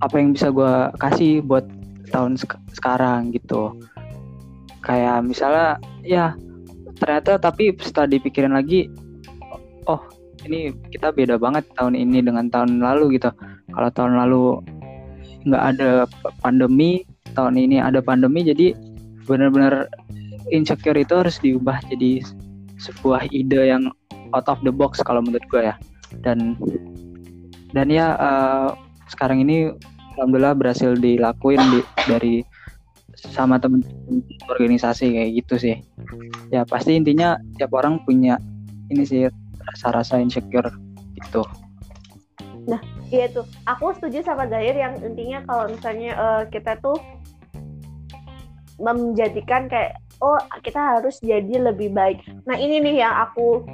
Apa 0.04 0.20
yang 0.20 0.36
bisa 0.36 0.52
gua 0.52 0.92
kasih 1.00 1.40
buat 1.40 1.64
tahun 2.12 2.36
sek- 2.36 2.60
sekarang 2.76 3.32
gitu. 3.32 3.72
Kayak 4.84 5.24
misalnya 5.24 5.80
ya 6.04 6.36
ternyata 7.00 7.40
tapi 7.40 7.72
setelah 7.80 8.12
dipikirin 8.12 8.52
lagi 8.52 8.92
oh 9.90 10.00
ini 10.46 10.72
kita 10.94 11.12
beda 11.12 11.36
banget 11.36 11.66
tahun 11.76 11.98
ini 11.98 12.24
dengan 12.24 12.48
tahun 12.48 12.80
lalu 12.80 13.20
gitu. 13.20 13.30
Kalau 13.70 13.90
tahun 13.92 14.12
lalu 14.16 14.44
nggak 15.48 15.64
ada 15.76 15.90
pandemi 16.44 17.04
tahun 17.32 17.56
ini 17.56 17.80
ada 17.80 18.04
pandemi 18.04 18.44
jadi 18.44 18.76
benar-benar 19.24 19.88
insecure 20.52 20.96
itu 20.98 21.14
harus 21.16 21.38
diubah 21.40 21.80
jadi 21.88 22.24
sebuah 22.80 23.28
ide 23.30 23.70
yang 23.70 23.92
out 24.32 24.46
of 24.48 24.60
the 24.64 24.72
box 24.72 25.04
kalau 25.04 25.20
menurut 25.20 25.44
gue 25.52 25.62
ya. 25.68 25.74
Dan 26.24 26.56
dan 27.76 27.86
ya 27.92 28.16
eh, 28.18 28.68
sekarang 29.10 29.44
ini 29.44 29.70
alhamdulillah 30.18 30.56
berhasil 30.58 30.96
dilakuin 30.98 31.60
di, 31.70 31.80
dari 32.08 32.34
sama 33.14 33.60
temen-temen 33.60 34.24
organisasi 34.48 35.12
kayak 35.12 35.30
gitu 35.44 35.54
sih. 35.60 35.76
Ya 36.48 36.64
pasti 36.64 36.96
intinya 36.96 37.36
tiap 37.60 37.76
orang 37.76 38.00
punya 38.08 38.40
ini 38.90 39.04
sih 39.06 39.28
rasa-rasa 39.68 40.16
insecure 40.18 40.70
gitu 41.18 41.44
Iya 43.10 43.26
tuh, 43.34 43.46
aku 43.66 43.90
setuju 43.98 44.22
sama 44.22 44.46
Zahir 44.46 44.78
yang 44.78 44.94
intinya 45.02 45.42
kalau 45.42 45.66
misalnya 45.66 46.14
eh, 46.14 46.42
kita 46.54 46.78
tuh 46.78 46.94
menjadikan 48.78 49.66
kayak 49.66 49.98
oh 50.22 50.38
kita 50.62 50.78
harus 50.78 51.18
jadi 51.18 51.74
lebih 51.74 51.90
baik. 51.90 52.22
Nah 52.46 52.54
ini 52.54 52.78
nih 52.78 53.02
yang 53.02 53.14
aku 53.26 53.66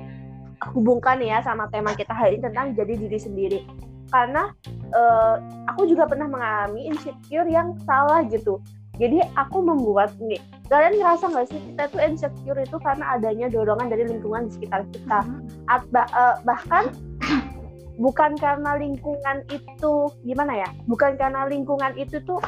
hubungkan 0.73 1.21
ya 1.21 1.45
sama 1.45 1.69
tema 1.69 1.93
kita 1.93 2.16
hari 2.16 2.40
ini 2.40 2.49
tentang 2.49 2.73
jadi 2.73 2.97
diri 2.97 3.19
sendiri. 3.21 3.61
Karena 4.09 4.57
eh, 4.73 5.35
aku 5.69 5.85
juga 5.85 6.09
pernah 6.09 6.33
mengalami 6.33 6.88
insecure 6.88 7.47
yang 7.52 7.76
salah 7.85 8.25
gitu. 8.33 8.57
Jadi 8.97 9.21
aku 9.37 9.61
membuat 9.61 10.16
nih, 10.16 10.40
kalian 10.66 10.99
ngerasa 10.99 11.25
nggak 11.30 11.46
sih 11.46 11.61
kita 11.73 11.85
tuh 11.94 12.00
insecure 12.02 12.58
itu 12.58 12.76
karena 12.82 13.04
adanya 13.14 13.46
dorongan 13.46 13.87
dari 13.87 14.04
lingkungan 14.06 14.50
di 14.50 14.52
sekitar 14.58 14.82
kita. 14.90 15.23
At- 15.70 15.88
bah- 15.94 16.11
eh, 16.11 16.37
bahkan 16.42 16.90
bukan 18.04 18.37
karena 18.37 18.76
lingkungan 18.76 19.46
itu 19.49 19.92
gimana 20.26 20.52
ya 20.52 20.68
bukan 20.85 21.16
karena 21.16 21.49
lingkungan 21.49 21.96
itu 21.96 22.20
tuh 22.28 22.40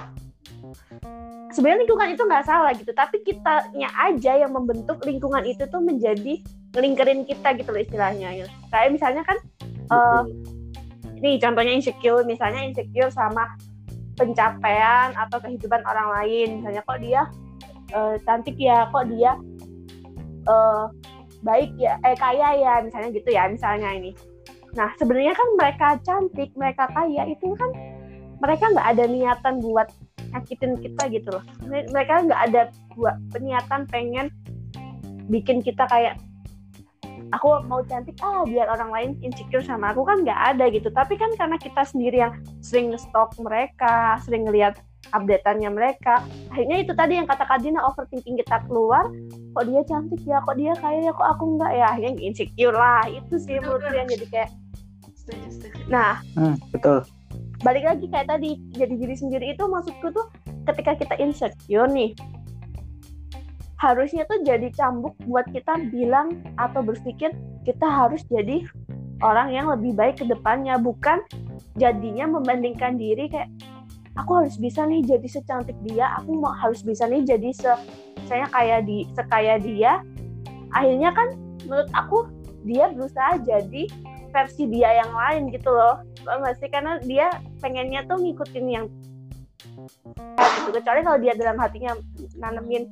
sebenarnya 1.57 1.89
lingkungan 1.89 2.09
itu 2.13 2.23
nggak 2.29 2.45
salah 2.45 2.73
gitu 2.77 2.93
tapi 2.93 3.25
kitanya 3.25 3.89
aja 3.97 4.45
yang 4.45 4.53
membentuk 4.53 5.01
lingkungan 5.09 5.41
itu 5.49 5.65
tuh 5.73 5.81
menjadi 5.81 6.45
ngelingkerin 6.77 7.25
kita 7.25 7.57
gitu 7.57 7.73
loh 7.73 7.81
istilahnya 7.81 8.45
ya. 8.45 8.47
kayak 8.69 8.93
misalnya 8.93 9.25
kan 9.25 9.41
eh, 9.89 10.23
nih 11.25 11.41
contohnya 11.41 11.73
insecure 11.73 12.23
misalnya 12.29 12.69
insecure 12.69 13.09
sama 13.09 13.49
pencapaian 14.21 15.17
atau 15.17 15.41
kehidupan 15.41 15.81
orang 15.89 16.13
lain 16.21 16.61
misalnya 16.61 16.85
kok 16.85 17.01
dia 17.01 17.25
eh, 17.93 18.17
cantik 18.25 18.57
ya 18.61 18.89
kok 18.93 19.09
dia 19.09 19.37
eh, 20.49 20.85
baik 21.39 21.71
ya 21.79 21.95
eh 22.03 22.19
kaya 22.19 22.49
ya 22.59 22.73
misalnya 22.83 23.09
gitu 23.15 23.31
ya 23.31 23.47
misalnya 23.47 23.95
ini. 23.95 24.11
Nah 24.75 24.91
sebenarnya 24.99 25.35
kan 25.35 25.49
mereka 25.55 25.89
cantik 26.03 26.51
mereka 26.59 26.91
kaya 26.93 27.31
itu 27.31 27.55
kan 27.55 27.71
mereka 28.39 28.71
nggak 28.71 28.89
ada 28.95 29.05
niatan 29.07 29.55
buat 29.63 29.89
nyakitin 30.35 30.79
kita 30.83 31.03
gitu 31.11 31.29
loh. 31.35 31.45
Mere- 31.67 31.89
mereka 31.91 32.27
nggak 32.27 32.41
ada 32.51 32.63
buat 32.95 33.17
peniatan 33.33 33.87
pengen 33.89 34.29
bikin 35.31 35.63
kita 35.63 35.87
kayak 35.89 36.19
aku 37.29 37.61
mau 37.69 37.85
cantik 37.85 38.17
ah 38.25 38.43
biar 38.49 38.67
orang 38.73 38.91
lain 38.91 39.11
insecure 39.23 39.65
sama 39.65 39.95
aku. 39.95 40.05
Kan 40.05 40.27
nggak 40.27 40.41
ada 40.55 40.65
gitu. 40.75 40.91
Tapi 40.91 41.15
kan 41.17 41.31
karena 41.39 41.57
kita 41.57 41.83
sendiri 41.87 42.19
yang 42.19 42.35
sering 42.61 42.93
stok 42.99 43.35
mereka 43.41 44.19
sering 44.23 44.47
ngelihat 44.47 44.79
updateannya 45.15 45.71
mereka. 45.73 46.21
Akhirnya 46.53 46.83
itu 46.83 46.93
tadi 46.97 47.17
yang 47.21 47.27
kata 47.29 47.45
Kak 47.45 47.61
Dina 47.65 47.81
overthinking 47.85 48.37
kita 48.41 48.63
keluar. 48.67 49.09
Kok 49.57 49.65
dia 49.67 49.81
cantik 49.89 50.23
ya? 50.27 50.39
Kok 50.45 50.57
dia 50.57 50.73
kaya 50.79 51.09
ya? 51.09 51.13
Kok 51.13 51.29
aku 51.37 51.45
enggak? 51.57 51.73
Ya 51.77 51.87
akhirnya 51.93 52.13
insecure 52.21 52.77
lah. 52.77 53.05
Itu 53.09 53.35
sih 53.41 53.59
menurutku 53.61 53.95
yang 53.95 54.09
jadi 54.09 54.27
kayak 54.29 54.51
nah 55.93 56.25
Hmm, 56.33 56.57
betul. 56.73 57.05
balik 57.61 57.85
lagi 57.85 58.09
kayak 58.09 58.33
tadi 58.33 58.57
jadi 58.73 58.95
diri 58.97 59.13
sendiri 59.13 59.53
itu 59.53 59.61
maksudku 59.69 60.09
tuh 60.09 60.33
ketika 60.65 60.97
kita 60.97 61.21
insecure 61.21 61.85
nih 61.85 62.17
harusnya 63.77 64.25
tuh 64.25 64.41
jadi 64.43 64.73
cambuk 64.73 65.15
buat 65.29 65.45
kita 65.53 65.77
bilang 65.93 66.43
atau 66.59 66.81
berpikir 66.83 67.31
kita 67.63 67.87
harus 67.87 68.25
jadi 68.33 68.65
orang 69.23 69.55
yang 69.55 69.67
lebih 69.71 69.95
baik 69.95 70.19
ke 70.19 70.25
depannya. 70.27 70.79
Bukan 70.79 71.23
jadinya 71.79 72.27
membandingkan 72.27 72.99
diri 72.99 73.31
kayak 73.31 73.51
aku 74.19 74.45
harus 74.45 74.59
bisa 74.59 74.83
nih 74.85 75.07
jadi 75.07 75.29
secantik 75.31 75.79
dia. 75.87 76.11
Aku 76.21 76.35
mau 76.35 76.51
harus 76.53 76.83
bisa 76.83 77.07
nih 77.07 77.23
jadi 77.23 77.51
se 77.55 77.73
saya 78.27 78.51
kayak 78.51 78.85
di 78.85 79.07
sekaya 79.15 79.57
dia. 79.63 80.03
Akhirnya 80.75 81.15
kan 81.15 81.39
menurut 81.65 81.89
aku 81.95 82.29
dia 82.67 82.91
berusaha 82.93 83.39
jadi 83.47 83.87
versi 84.35 84.69
dia 84.69 85.01
yang 85.01 85.13
lain 85.15 85.43
gitu 85.55 85.71
loh. 85.71 86.03
Paham 86.27 86.45
nggak 86.45 86.57
sih? 86.61 86.69
Karena 86.69 87.01
dia 87.07 87.31
pengennya 87.63 88.05
tuh 88.05 88.21
ngikutin 88.21 88.67
yang 88.69 88.85
gitu. 90.69 90.69
Kecuali 90.75 91.01
kalau 91.01 91.19
dia 91.23 91.33
dalam 91.39 91.57
hatinya 91.57 91.97
nanemin 92.37 92.85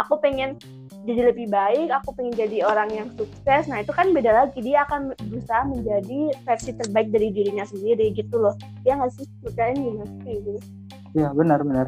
aku 0.00 0.16
pengen 0.22 0.56
jadi 1.02 1.34
lebih 1.34 1.50
baik 1.50 1.90
aku 1.90 2.14
pengen 2.14 2.34
jadi 2.38 2.62
orang 2.62 2.90
yang 2.94 3.08
sukses. 3.18 3.66
Nah 3.66 3.82
itu 3.82 3.90
kan 3.90 4.14
beda 4.14 4.30
lagi. 4.30 4.62
Dia 4.62 4.86
akan 4.86 5.18
berusaha 5.18 5.66
menjadi 5.66 6.30
versi 6.46 6.70
terbaik 6.78 7.10
dari 7.10 7.34
dirinya 7.34 7.66
sendiri 7.66 8.14
gitu 8.14 8.38
loh. 8.38 8.54
Ya 8.86 8.94
nggak 8.94 9.10
sih? 9.18 9.26
Kalian 9.50 9.82
gimana? 9.82 10.12
Sih 10.22 10.34
gitu. 10.38 10.60
Ya 11.18 11.28
benar 11.34 11.58
benar. 11.66 11.86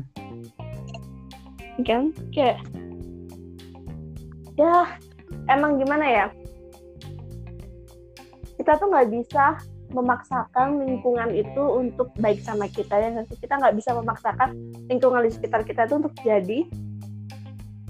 Kan? 1.86 2.10
Kayak 2.34 2.58
ya 4.58 4.98
emang 5.46 5.78
gimana 5.78 6.06
ya? 6.06 6.26
Kita 8.58 8.74
tuh 8.82 8.90
nggak 8.90 9.14
bisa 9.14 9.62
memaksakan 9.94 10.82
lingkungan 10.82 11.30
itu 11.30 11.62
untuk 11.62 12.10
baik 12.18 12.42
sama 12.42 12.66
kita 12.66 12.98
ya 12.98 13.22
sih? 13.30 13.38
kita 13.38 13.62
nggak 13.62 13.78
bisa 13.78 13.94
memaksakan 13.94 14.58
lingkungan 14.90 15.22
di 15.22 15.30
sekitar 15.30 15.62
kita 15.62 15.86
itu 15.86 16.02
untuk 16.02 16.14
jadi 16.26 16.66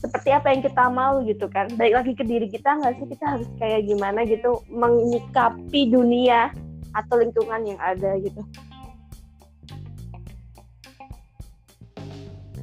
seperti 0.05 0.37
apa 0.37 0.53
yang 0.53 0.61
kita 0.61 0.85
mau 0.93 1.25
gitu 1.25 1.49
kan. 1.49 1.65
Baik 1.81 1.97
lagi 1.97 2.13
ke 2.13 2.29
diri 2.29 2.53
kita 2.53 2.77
nggak 2.77 3.01
sih? 3.01 3.09
Kita 3.09 3.25
harus 3.25 3.49
kayak 3.57 3.89
gimana 3.89 4.29
gitu 4.29 4.61
menyikapi 4.69 5.89
dunia 5.89 6.53
atau 6.93 7.25
lingkungan 7.25 7.65
yang 7.65 7.81
ada 7.81 8.21
gitu. 8.21 8.45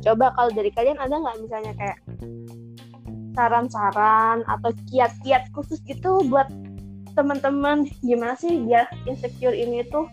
Coba 0.05 0.29
kalau 0.37 0.53
dari 0.53 0.69
kalian 0.69 1.01
ada 1.01 1.17
nggak 1.17 1.37
misalnya 1.41 1.73
kayak 1.73 1.97
saran-saran 3.33 4.45
atau 4.45 4.69
kiat-kiat 4.93 5.49
khusus 5.57 5.81
gitu 5.89 6.21
buat 6.29 6.45
teman-teman? 7.17 7.89
Gimana 8.05 8.37
sih 8.37 8.61
biar 8.69 8.85
insecure 9.09 9.57
ini 9.57 9.81
tuh 9.89 10.05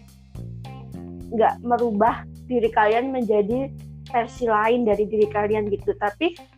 nggak 1.28 1.60
merubah 1.60 2.24
diri 2.48 2.72
kalian 2.72 3.12
menjadi 3.12 3.68
versi 4.08 4.48
lain 4.48 4.88
dari 4.88 5.04
diri 5.04 5.28
kalian 5.28 5.68
gitu? 5.68 5.92
Tapi 5.92 6.56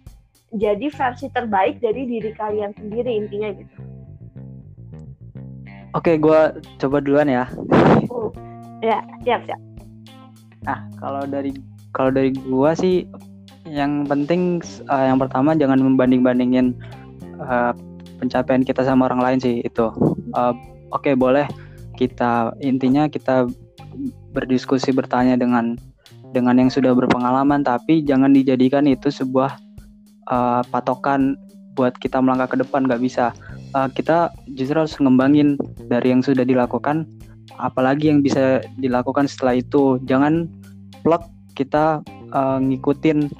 jadi 0.54 0.86
versi 0.90 1.26
terbaik 1.30 1.78
dari 1.78 2.06
diri 2.06 2.30
kalian 2.34 2.74
sendiri 2.74 3.10
intinya 3.14 3.50
gitu 3.54 3.76
Oke, 5.90 6.22
gue 6.22 6.40
coba 6.78 7.02
duluan 7.02 7.26
ya. 7.26 7.50
oh, 8.14 8.30
ya 8.78 9.02
siap 9.26 9.42
siap 9.42 9.58
Nah, 10.64 10.78
kalau 11.00 11.24
dari 11.24 11.56
kalau 11.96 12.12
dari 12.12 12.30
gua 12.46 12.76
sih 12.76 13.08
yang 13.68 14.04
penting 14.04 14.60
uh, 14.88 15.04
yang 15.08 15.18
pertama 15.20 15.56
jangan 15.56 15.80
membanding-bandingin 15.80 16.76
uh, 17.40 17.72
pencapaian 18.20 18.64
kita 18.64 18.84
sama 18.84 19.08
orang 19.08 19.20
lain 19.20 19.38
sih 19.40 19.64
itu. 19.64 19.88
Uh, 20.36 20.54
Oke, 20.90 21.14
boleh 21.14 21.46
kita 21.94 22.50
intinya 22.58 23.06
kita 23.06 23.46
berdiskusi 24.34 24.90
bertanya 24.90 25.38
dengan 25.38 25.78
dengan 26.34 26.58
yang 26.58 26.70
sudah 26.70 26.94
berpengalaman 26.94 27.62
tapi 27.62 28.02
jangan 28.02 28.30
dijadikan 28.34 28.86
itu 28.86 29.10
sebuah 29.10 29.54
uh, 30.28 30.60
patokan 30.68 31.38
buat 31.78 31.96
kita 31.96 32.20
melangkah 32.20 32.52
ke 32.52 32.56
depan 32.60 32.84
nggak 32.84 33.00
bisa. 33.00 33.32
Uh, 33.72 33.86
kita 33.88 34.34
justru 34.58 34.76
harus 34.76 34.98
ngembangin 34.98 35.54
dari 35.88 36.12
yang 36.12 36.20
sudah 36.20 36.42
dilakukan 36.42 37.06
apalagi 37.56 38.10
yang 38.10 38.20
bisa 38.20 38.60
dilakukan 38.76 39.30
setelah 39.30 39.56
itu. 39.56 39.96
Jangan 40.04 40.50
plot 41.00 41.24
kita 41.56 42.04
uh, 42.34 42.58
ngikutin 42.60 43.30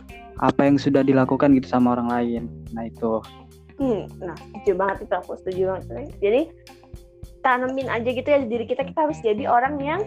apa 0.40 0.60
yang 0.64 0.80
sudah 0.80 1.04
dilakukan 1.04 1.52
gitu 1.60 1.68
sama 1.68 1.98
orang 1.98 2.08
lain. 2.08 2.42
Nah 2.72 2.88
itu. 2.88 3.20
Hmm, 3.80 4.08
nah 4.20 4.36
setuju 4.36 4.72
banget 4.76 4.96
itu 5.08 5.14
aku 5.16 5.32
setuju 5.40 5.62
banget. 5.76 6.12
Jadi 6.20 6.40
tanemin 7.40 7.88
aja 7.88 8.08
gitu 8.08 8.28
ya 8.28 8.38
di 8.44 8.48
diri 8.48 8.64
kita 8.68 8.84
kita 8.84 9.08
harus 9.08 9.18
jadi 9.24 9.48
orang 9.48 9.80
yang 9.80 10.00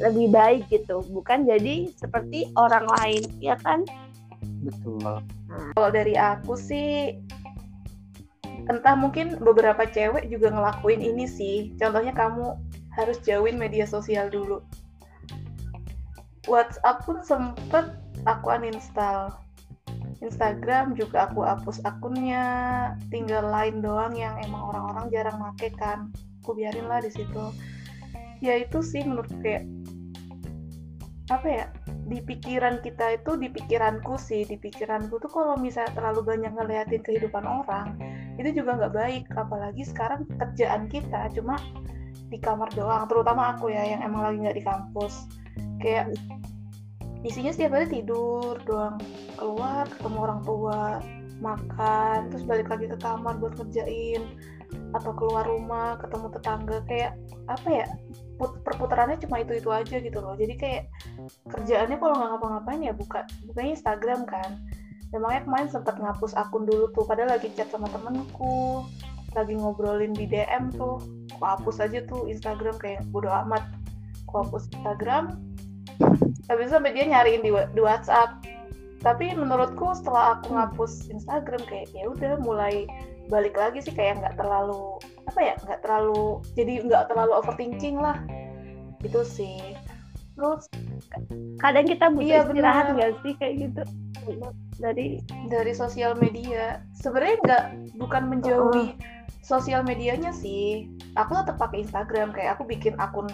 lebih 0.00 0.32
baik 0.32 0.68
gitu. 0.72 1.04
Bukan 1.12 1.44
jadi 1.44 1.92
seperti 1.96 2.52
orang 2.56 2.88
lain 3.00 3.22
ya 3.40 3.56
kan 3.60 3.84
betul. 4.64 5.22
Nah, 5.48 5.72
kalau 5.76 5.90
dari 5.92 6.14
aku 6.16 6.54
sih 6.56 7.16
entah 8.68 8.94
mungkin 8.94 9.40
beberapa 9.40 9.88
cewek 9.88 10.28
juga 10.28 10.52
ngelakuin 10.52 11.00
ini 11.02 11.24
sih. 11.26 11.72
Contohnya 11.80 12.12
kamu 12.12 12.54
harus 12.94 13.18
jauhin 13.24 13.56
media 13.56 13.88
sosial 13.88 14.28
dulu. 14.28 14.60
WhatsApp 16.48 17.06
pun 17.06 17.22
sempet 17.22 17.96
aku 18.26 18.46
uninstall. 18.50 19.34
Instagram 20.20 20.92
juga 20.98 21.32
aku 21.32 21.40
hapus 21.44 21.80
akunnya. 21.88 22.44
Tinggal 23.08 23.48
lain 23.48 23.80
doang 23.80 24.12
yang 24.12 24.36
emang 24.44 24.72
orang-orang 24.72 25.06
jarang 25.08 25.40
make 25.40 25.72
kan. 25.80 26.12
Aku 26.44 26.52
biarin 26.52 26.88
lah 26.88 27.00
di 27.00 27.08
situ. 27.12 27.52
Ya 28.44 28.56
itu 28.60 28.80
sih 28.80 29.04
menurut 29.04 29.32
kayak 29.40 29.64
apa 31.30 31.46
ya 31.46 31.64
di 32.10 32.18
pikiran 32.18 32.82
kita 32.82 33.22
itu 33.22 33.38
di 33.38 33.46
pikiranku 33.46 34.18
sih 34.18 34.42
di 34.42 34.58
pikiranku 34.58 35.22
tuh 35.22 35.30
kalau 35.30 35.54
misalnya 35.54 35.94
terlalu 35.94 36.26
banyak 36.26 36.50
ngeliatin 36.58 37.06
kehidupan 37.06 37.46
orang 37.46 37.94
itu 38.34 38.50
juga 38.62 38.82
nggak 38.82 38.94
baik. 38.98 39.24
Apalagi 39.38 39.86
sekarang 39.86 40.26
kerjaan 40.34 40.90
kita 40.90 41.30
cuma 41.38 41.54
di 42.26 42.38
kamar 42.42 42.66
doang 42.74 43.06
terutama 43.06 43.54
aku 43.54 43.70
ya 43.70 43.86
yang 43.86 44.02
emang 44.02 44.26
lagi 44.26 44.38
nggak 44.42 44.58
di 44.58 44.64
kampus. 44.66 45.30
Kayak 45.78 46.18
isinya 47.22 47.54
setiap 47.54 47.78
hari 47.78 47.86
tidur 48.02 48.58
doang 48.66 48.98
keluar 49.38 49.86
ketemu 49.86 50.18
orang 50.18 50.40
tua 50.42 50.98
makan 51.38 52.28
terus 52.34 52.44
balik 52.44 52.68
lagi 52.68 52.90
ke 52.90 52.98
kamar 52.98 53.38
buat 53.38 53.54
kerjain 53.54 54.34
atau 54.98 55.14
keluar 55.14 55.46
rumah 55.46 55.94
ketemu 56.02 56.26
tetangga. 56.34 56.78
Kayak 56.90 57.14
apa 57.46 57.68
ya 57.70 57.86
perputarannya 58.40 59.20
cuma 59.20 59.44
itu 59.44 59.56
itu 59.60 59.68
aja 59.68 59.96
gitu 60.00 60.18
loh. 60.20 60.34
Jadi 60.36 60.54
kayak 60.56 60.82
kerjaannya 61.52 61.96
kalau 62.00 62.14
nggak 62.16 62.30
ngapa-ngapain 62.36 62.80
ya 62.80 62.92
buka 62.96 63.28
bukanya 63.44 63.70
Instagram 63.76 64.20
kan. 64.24 64.50
Dan 65.10 65.26
makanya 65.26 65.42
kemarin 65.44 65.68
sempat 65.68 65.96
ngapus 65.98 66.32
akun 66.38 66.64
dulu 66.70 66.86
tuh 66.94 67.02
padahal 67.04 67.34
lagi 67.34 67.50
chat 67.58 67.66
sama 67.68 67.90
temenku 67.90 68.86
lagi 69.34 69.54
ngobrolin 69.58 70.14
di 70.14 70.26
DM 70.26 70.72
tuh. 70.74 71.02
Aku 71.38 71.44
hapus 71.44 71.82
aja 71.82 72.02
tuh 72.06 72.26
Instagram 72.30 72.76
kayak 72.78 73.06
bodo 73.10 73.30
amat. 73.46 73.62
Aku 74.28 74.46
hapus 74.46 74.70
Instagram 74.74 75.38
itu 76.50 76.70
sampai 76.70 76.90
dia 76.94 77.06
nyariin 77.06 77.42
di, 77.46 77.50
di 77.52 77.80
WhatsApp. 77.80 78.42
Tapi 79.00 79.32
menurutku 79.32 79.96
setelah 79.96 80.36
aku 80.36 80.52
ngapus 80.52 81.08
Instagram 81.08 81.62
kayak 81.64 81.88
ya 81.96 82.10
udah 82.10 82.36
mulai 82.42 82.84
balik 83.30 83.54
lagi 83.56 83.80
sih 83.80 83.94
kayak 83.94 84.20
nggak 84.20 84.36
terlalu 84.36 84.98
apa 85.30 85.40
ya 85.40 85.54
nggak 85.62 85.80
terlalu 85.86 86.42
jadi 86.58 86.72
nggak 86.82 87.04
terlalu 87.06 87.32
overthinking 87.38 87.96
lah. 88.02 88.18
Itu 89.00 89.22
sih. 89.22 89.78
Terus 90.34 90.66
kadang 91.62 91.86
kita 91.86 92.10
butuh 92.10 92.26
iya, 92.26 92.42
istirahat 92.44 92.86
nggak 92.98 93.12
sih 93.22 93.32
kayak 93.38 93.54
gitu? 93.62 93.82
Dari 94.82 95.06
dari 95.46 95.72
sosial 95.72 96.18
media. 96.18 96.82
Sebenarnya 96.98 97.36
nggak 97.46 97.64
bukan 97.96 98.22
menjauhi 98.26 98.86
uh. 98.92 98.96
sosial 99.40 99.86
medianya 99.86 100.34
sih. 100.34 100.90
Aku 101.14 101.38
tetap 101.38 101.56
pakai 101.62 101.86
Instagram 101.86 102.34
kayak 102.34 102.58
aku 102.58 102.66
bikin 102.66 102.98
akun 102.98 103.30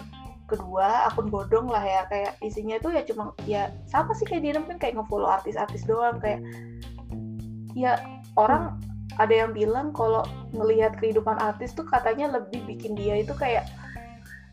kedua 0.47 1.11
akun 1.11 1.27
bodong 1.27 1.67
lah 1.67 1.81
ya. 1.83 2.05
Kayak 2.07 2.37
isinya 2.45 2.77
itu 2.79 2.93
ya 2.93 3.01
cuma 3.03 3.33
ya 3.49 3.73
sama 3.89 4.13
sih 4.13 4.27
kayak 4.29 4.41
dia 4.45 4.53
mungkin 4.61 4.79
kayak 4.79 4.95
ngefollow 4.99 5.27
artis-artis 5.27 5.83
doang. 5.83 6.21
Kayak 6.21 6.45
ya 7.73 7.99
orang 8.37 8.77
ada 9.17 9.33
yang 9.33 9.51
bilang 9.53 9.93
kalau 9.93 10.21
ngelihat 10.53 10.97
kehidupan 11.01 11.37
artis 11.41 11.73
tuh 11.73 11.85
katanya 11.85 12.37
lebih 12.37 12.61
bikin 12.69 12.93
dia 12.93 13.21
itu 13.21 13.33
kayak 13.33 13.65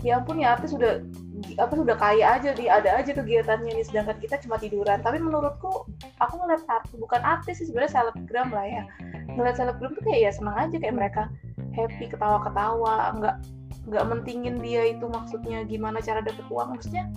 ya 0.05 0.21
ampun 0.21 0.37
ya 0.37 0.53
artis 0.53 0.77
sudah 0.77 1.01
apa 1.57 1.73
sudah 1.73 1.97
kaya 1.97 2.37
aja 2.37 2.53
di 2.53 2.69
ada 2.69 3.01
aja 3.01 3.17
kegiatannya 3.17 3.73
nih 3.73 3.85
sedangkan 3.89 4.21
kita 4.21 4.37
cuma 4.45 4.61
tiduran. 4.61 5.01
Tapi 5.01 5.17
menurutku 5.17 5.89
aku 6.21 6.35
ngeliat 6.45 6.61
artis 6.69 6.93
bukan 7.01 7.25
artis 7.25 7.65
sih 7.65 7.67
sebenarnya 7.73 7.93
selebgram 7.97 8.53
lah 8.53 8.67
ya. 8.69 8.83
Ngeliat 9.33 9.57
selebgram 9.57 9.97
tuh 9.97 10.05
kayak 10.05 10.21
ya 10.29 10.31
senang 10.37 10.57
aja 10.61 10.77
kayak 10.77 10.95
mereka 10.95 11.23
happy 11.73 12.07
ketawa-ketawa 12.13 13.17
nggak 13.17 13.37
nggak 13.89 14.05
mentingin 14.05 14.61
dia 14.61 14.93
itu 14.93 15.09
maksudnya 15.09 15.65
gimana 15.65 15.99
cara 16.05 16.21
dapet 16.21 16.45
uang 16.53 16.77
maksudnya 16.77 17.09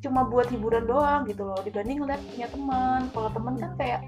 cuma 0.00 0.24
buat 0.24 0.46
hiburan 0.48 0.86
doang 0.86 1.26
gitu 1.26 1.42
loh. 1.42 1.58
Dibanding 1.66 2.06
ngeliat 2.06 2.22
punya 2.30 2.46
teman 2.54 3.00
kalau 3.10 3.30
teman 3.34 3.54
kan 3.58 3.74
kayak 3.74 4.00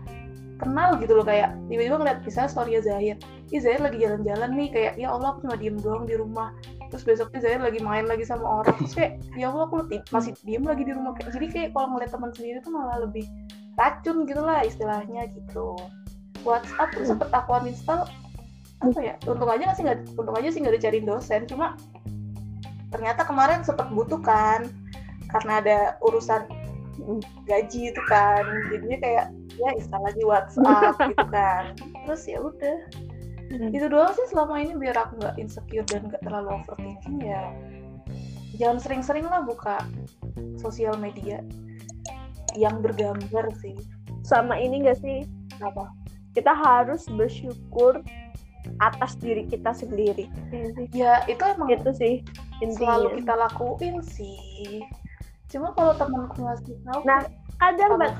kenal 0.63 0.95
gitu 1.03 1.19
loh 1.19 1.27
kayak 1.27 1.59
tiba-tiba 1.67 1.99
ngeliat 1.99 2.19
misalnya 2.23 2.51
story 2.51 2.79
Zahir 2.79 3.19
Ih 3.53 3.61
Zahir 3.61 3.85
lagi 3.85 4.01
jalan-jalan 4.01 4.51
nih 4.57 4.69
kayak 4.73 4.93
ya 4.97 5.13
Allah 5.13 5.37
aku 5.37 5.45
cuma 5.45 5.61
diem 5.61 5.77
doang 5.77 6.09
di 6.09 6.17
rumah. 6.17 6.57
Terus 6.89 7.05
besoknya 7.05 7.45
Zahir 7.45 7.61
lagi 7.61 7.85
main 7.85 8.09
lagi 8.09 8.25
sama 8.25 8.65
orang. 8.65 8.73
Terus 8.81 8.97
kayak 8.97 9.13
ya 9.37 9.53
Allah 9.53 9.69
aku 9.69 9.85
masih 10.09 10.33
diem 10.41 10.65
lagi 10.65 10.89
di 10.89 10.93
rumah. 10.97 11.13
Kayak 11.21 11.37
jadi 11.37 11.47
kayak 11.53 11.69
kalau 11.77 11.89
ngeliat 11.93 12.11
teman 12.17 12.33
sendiri 12.33 12.59
tuh 12.65 12.73
malah 12.73 13.05
lebih 13.05 13.29
racun 13.77 14.25
gitu 14.25 14.41
lah 14.41 14.65
istilahnya 14.65 15.29
gitu. 15.37 15.77
WhatsApp 16.49 16.97
tuh 16.97 17.05
sempet 17.05 17.29
aku 17.29 17.53
uninstall 17.61 18.09
apa 18.83 18.99
ya 18.99 19.15
untung 19.31 19.47
aja 19.47 19.79
sih 19.79 19.87
nggak 19.87 20.19
untung 20.19 20.35
aja 20.35 20.49
sih 20.49 20.61
nggak 20.65 20.75
dicariin 20.81 21.05
dosen. 21.05 21.45
Cuma 21.45 21.77
ternyata 22.89 23.29
kemarin 23.29 23.61
sempet 23.61 23.85
butuh 23.93 24.21
kan 24.25 24.65
karena 25.29 25.61
ada 25.61 25.79
urusan 26.09 26.49
gaji 27.45 27.93
itu 27.93 28.03
kan. 28.09 28.49
Jadinya 28.73 28.97
kayak 28.97 29.27
ya 29.61 29.71
install 29.77 30.03
lagi 30.05 30.23
WhatsApp 30.25 30.95
gitu 31.13 31.27
kan. 31.29 31.65
Terus 32.07 32.23
ya 32.29 32.39
udah. 32.41 32.79
Hmm. 33.53 33.69
itu 33.69 33.85
doang 33.85 34.17
sih 34.17 34.33
selama 34.33 34.65
ini 34.65 34.73
biar 34.81 34.97
aku 34.97 35.21
nggak 35.21 35.37
insecure 35.37 35.85
dan 35.85 36.09
nggak 36.09 36.25
terlalu 36.25 36.57
overthinking 36.57 37.21
ya. 37.21 37.53
Jangan 38.57 38.81
sering-sering 38.81 39.29
lah 39.29 39.45
buka 39.45 39.77
sosial 40.57 40.97
media 40.97 41.45
yang 42.57 42.81
bergambar 42.81 43.53
sih. 43.61 43.77
Sama 44.25 44.57
ini 44.57 44.85
gak 44.89 45.01
sih? 45.05 45.29
Apa? 45.61 45.93
Kita 46.33 46.53
harus 46.53 47.05
bersyukur 47.13 48.01
atas 48.81 49.21
diri 49.21 49.45
kita 49.45 49.77
sendiri. 49.77 50.33
Ya 50.97 51.21
itu 51.29 51.43
emang 51.45 51.69
itu 51.73 51.93
sih 51.93 52.15
intinya. 52.65 52.97
selalu 52.97 53.09
kita 53.21 53.35
lakuin 53.37 53.97
sih. 54.01 54.81
Cuma 55.53 55.77
kalau 55.77 55.93
temanku 55.93 56.41
ngasih 56.41 56.77
tahu 56.89 57.01
nah 57.05 57.21
kadang 57.61 58.01
mbak 58.01 58.13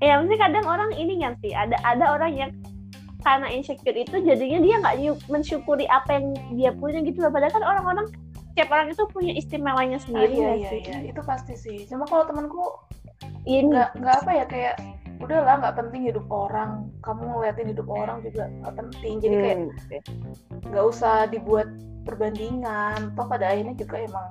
ya 0.00 0.20
mesti 0.20 0.36
kadang 0.36 0.66
orang 0.68 0.90
ini 0.92 1.20
yang 1.20 1.34
sih 1.40 1.56
ada 1.56 1.76
ada 1.84 2.12
orang 2.12 2.32
yang 2.36 2.50
karena 3.26 3.50
insecure 3.50 3.98
itu 3.98 4.22
jadinya 4.22 4.62
dia 4.62 4.74
nggak 4.78 4.96
mensyukuri 5.26 5.82
apa 5.90 6.14
yang 6.14 6.24
dia 6.54 6.70
punya 6.70 7.02
gitu 7.02 7.26
loh. 7.26 7.34
Padahal 7.34 7.58
kan 7.58 7.64
orang-orang 7.66 8.06
tiap 8.54 8.70
orang 8.70 8.94
itu 8.94 9.02
punya 9.10 9.34
istimewanya 9.34 9.98
sendiri 9.98 10.38
ah, 10.38 10.54
iya, 10.54 10.54
iya, 10.54 10.70
sih? 10.70 10.80
iya. 10.86 10.96
Itu 11.10 11.26
pasti 11.26 11.58
sih. 11.58 11.90
Cuma 11.90 12.06
kalau 12.06 12.22
temanku 12.30 12.86
ini. 13.42 13.74
nggak 13.74 13.98
nggak 13.98 14.16
apa 14.22 14.30
ya 14.30 14.44
kayak 14.46 14.74
udahlah 15.18 15.58
nggak 15.58 15.74
penting 15.74 16.02
hidup 16.06 16.26
orang. 16.30 16.86
Kamu 17.02 17.22
ngeliatin 17.34 17.66
hidup 17.74 17.88
orang 17.90 18.22
juga 18.22 18.46
nggak 18.62 18.74
penting. 18.78 19.14
Jadi 19.18 19.36
kayak 19.42 19.58
Hmm. 19.58 20.70
nggak 20.70 20.84
usah 20.86 21.26
dibuat 21.26 21.66
perbandingan. 22.06 23.10
Toh 23.18 23.26
pada 23.26 23.50
akhirnya 23.50 23.74
juga 23.74 24.06
emang 24.06 24.26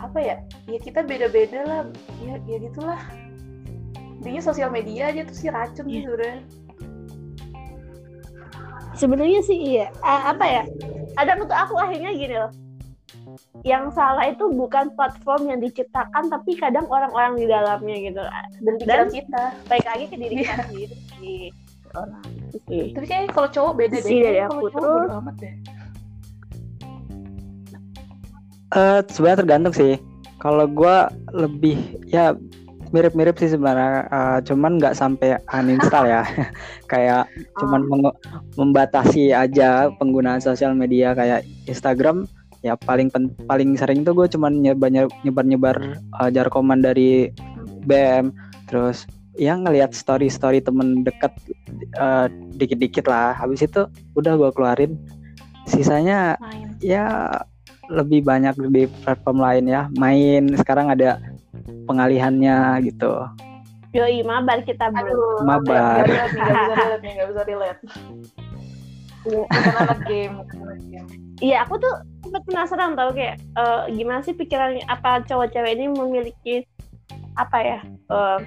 apa 0.00 0.16
ya 0.16 0.36
ya 0.72 0.78
kita 0.80 1.04
beda-beda 1.04 1.68
lah. 1.68 1.84
Ya 2.24 2.40
ya 2.48 2.56
gitulah 2.64 2.96
intinya 4.20 4.42
sosial 4.44 4.68
media 4.68 5.08
aja 5.08 5.24
tuh 5.24 5.32
sih 5.32 5.48
racun 5.48 5.84
sih 5.84 5.96
Iya. 5.96 6.04
sebenarnya. 6.04 6.38
Sebenarnya 8.92 9.40
sih 9.40 9.56
iya. 9.56 9.86
A- 10.00 10.30
apa 10.30 10.44
ya? 10.44 10.62
Kadang 11.16 11.40
untuk 11.40 11.56
aku 11.56 11.74
akhirnya 11.74 12.12
gini 12.12 12.36
loh. 12.36 12.52
Yang 13.62 13.96
salah 13.96 14.28
itu 14.28 14.44
bukan 14.46 14.92
platform 14.92 15.48
yang 15.48 15.58
diciptakan 15.58 16.28
tapi 16.28 16.52
kadang 16.54 16.84
orang-orang 16.86 17.32
di 17.34 17.46
dalamnya 17.46 17.96
gitu. 17.96 18.20
Dan 18.84 19.08
kita. 19.08 19.56
baik 19.66 19.84
lagi 19.84 20.04
ke 20.04 20.16
diri 20.16 20.34
Iya. 20.36 20.44
kita 20.44 20.62
sendiri 20.66 20.94
sih. 21.16 21.42
Orang 21.90 22.22
sih 22.68 22.92
tapi 22.92 23.06
kayaknya 23.08 23.30
kalau 23.32 23.48
cowok 23.48 23.72
beda 23.74 23.96
deh. 23.96 24.04
Sih, 24.04 24.20
dari 24.20 24.36
Kayaknya 24.36 24.46
aku 24.52 24.66
terus. 24.68 24.84
bodo 25.00 25.16
amat 25.16 25.34
deh. 25.40 25.54
Eh, 28.70 29.00
sebenarnya 29.08 29.38
tergantung 29.40 29.74
sih. 29.74 29.94
Kalau 30.38 30.64
gua 30.64 30.96
lebih 31.32 31.76
ya 32.06 32.32
mirip-mirip 32.90 33.36
sih 33.38 33.50
sebenarnya, 33.50 34.06
Eh, 34.10 34.38
cuman 34.46 34.78
nggak 34.78 34.94
sampai 34.98 35.38
uninstall 35.50 36.06
ya. 36.06 36.22
Kayak 36.92 37.30
cuman 37.58 37.86
menge- 37.86 38.18
membatasi 38.58 39.30
aja 39.30 39.88
penggunaan 39.96 40.42
sosial 40.42 40.74
media 40.74 41.14
kayak 41.14 41.46
Instagram. 41.70 42.26
Ya 42.60 42.76
paling 42.76 43.08
pen- 43.08 43.32
paling 43.48 43.72
sering 43.80 44.04
tuh 44.04 44.12
gue 44.12 44.28
cuman 44.28 44.60
nyebar 44.60 44.92
nyebar 45.24 45.44
nyebar 45.48 45.76
eh, 45.96 46.30
jarkoman 46.34 46.84
dari 46.84 47.32
BM, 47.88 48.28
terus 48.68 49.08
ya 49.40 49.56
ngelihat 49.56 49.96
story 49.96 50.28
story 50.28 50.60
temen 50.60 51.00
deket 51.06 51.32
eh, 51.96 52.26
dikit-dikit 52.60 53.08
lah. 53.08 53.32
Habis 53.32 53.64
itu 53.64 53.88
udah 54.12 54.36
gua 54.36 54.50
keluarin. 54.52 55.00
Sisanya 55.64 56.36
main 56.36 56.76
ya 56.84 57.06
lebih 57.90 58.22
banyak 58.22 58.54
di 58.70 58.86
platform 59.02 59.38
lain 59.42 59.64
ya 59.66 59.90
main 59.98 60.46
sekarang 60.54 60.94
ada 60.94 61.18
pengalihannya 61.88 62.84
gitu. 62.86 63.26
Yoi 63.90 64.22
mabar 64.22 64.62
kita 64.62 64.88
bro. 64.94 65.02
Aduh 65.02 65.42
Mabar. 65.42 66.06
bisa 67.04 67.42
relate 67.46 67.80
anak 69.76 70.00
game 70.08 70.40
iya 71.44 71.64
aku 71.64 71.76
tuh 71.76 71.94
sempat 72.24 72.42
penasaran 72.48 72.96
tau 72.96 73.12
kayak 73.12 73.36
eh, 73.36 73.82
gimana 73.92 74.24
sih 74.24 74.32
pikiran 74.32 74.80
apa 74.88 75.24
cowok 75.28 75.52
cewek 75.52 75.76
ini 75.76 75.92
memiliki 75.92 76.54
apa 77.36 77.58
ya 77.60 77.78
eh, 78.12 78.38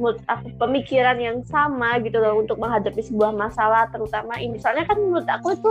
menurut 0.00 0.16
aku 0.32 0.48
pemikiran 0.56 1.20
yang 1.20 1.44
sama 1.44 2.00
gitu 2.00 2.16
loh 2.16 2.40
untuk 2.40 2.56
menghadapi 2.56 3.04
sebuah 3.04 3.36
masalah 3.36 3.84
terutama 3.92 4.32
ini. 4.40 4.56
Misalnya 4.56 4.88
kan 4.88 4.96
menurut 4.96 5.28
aku 5.28 5.52
itu 5.52 5.70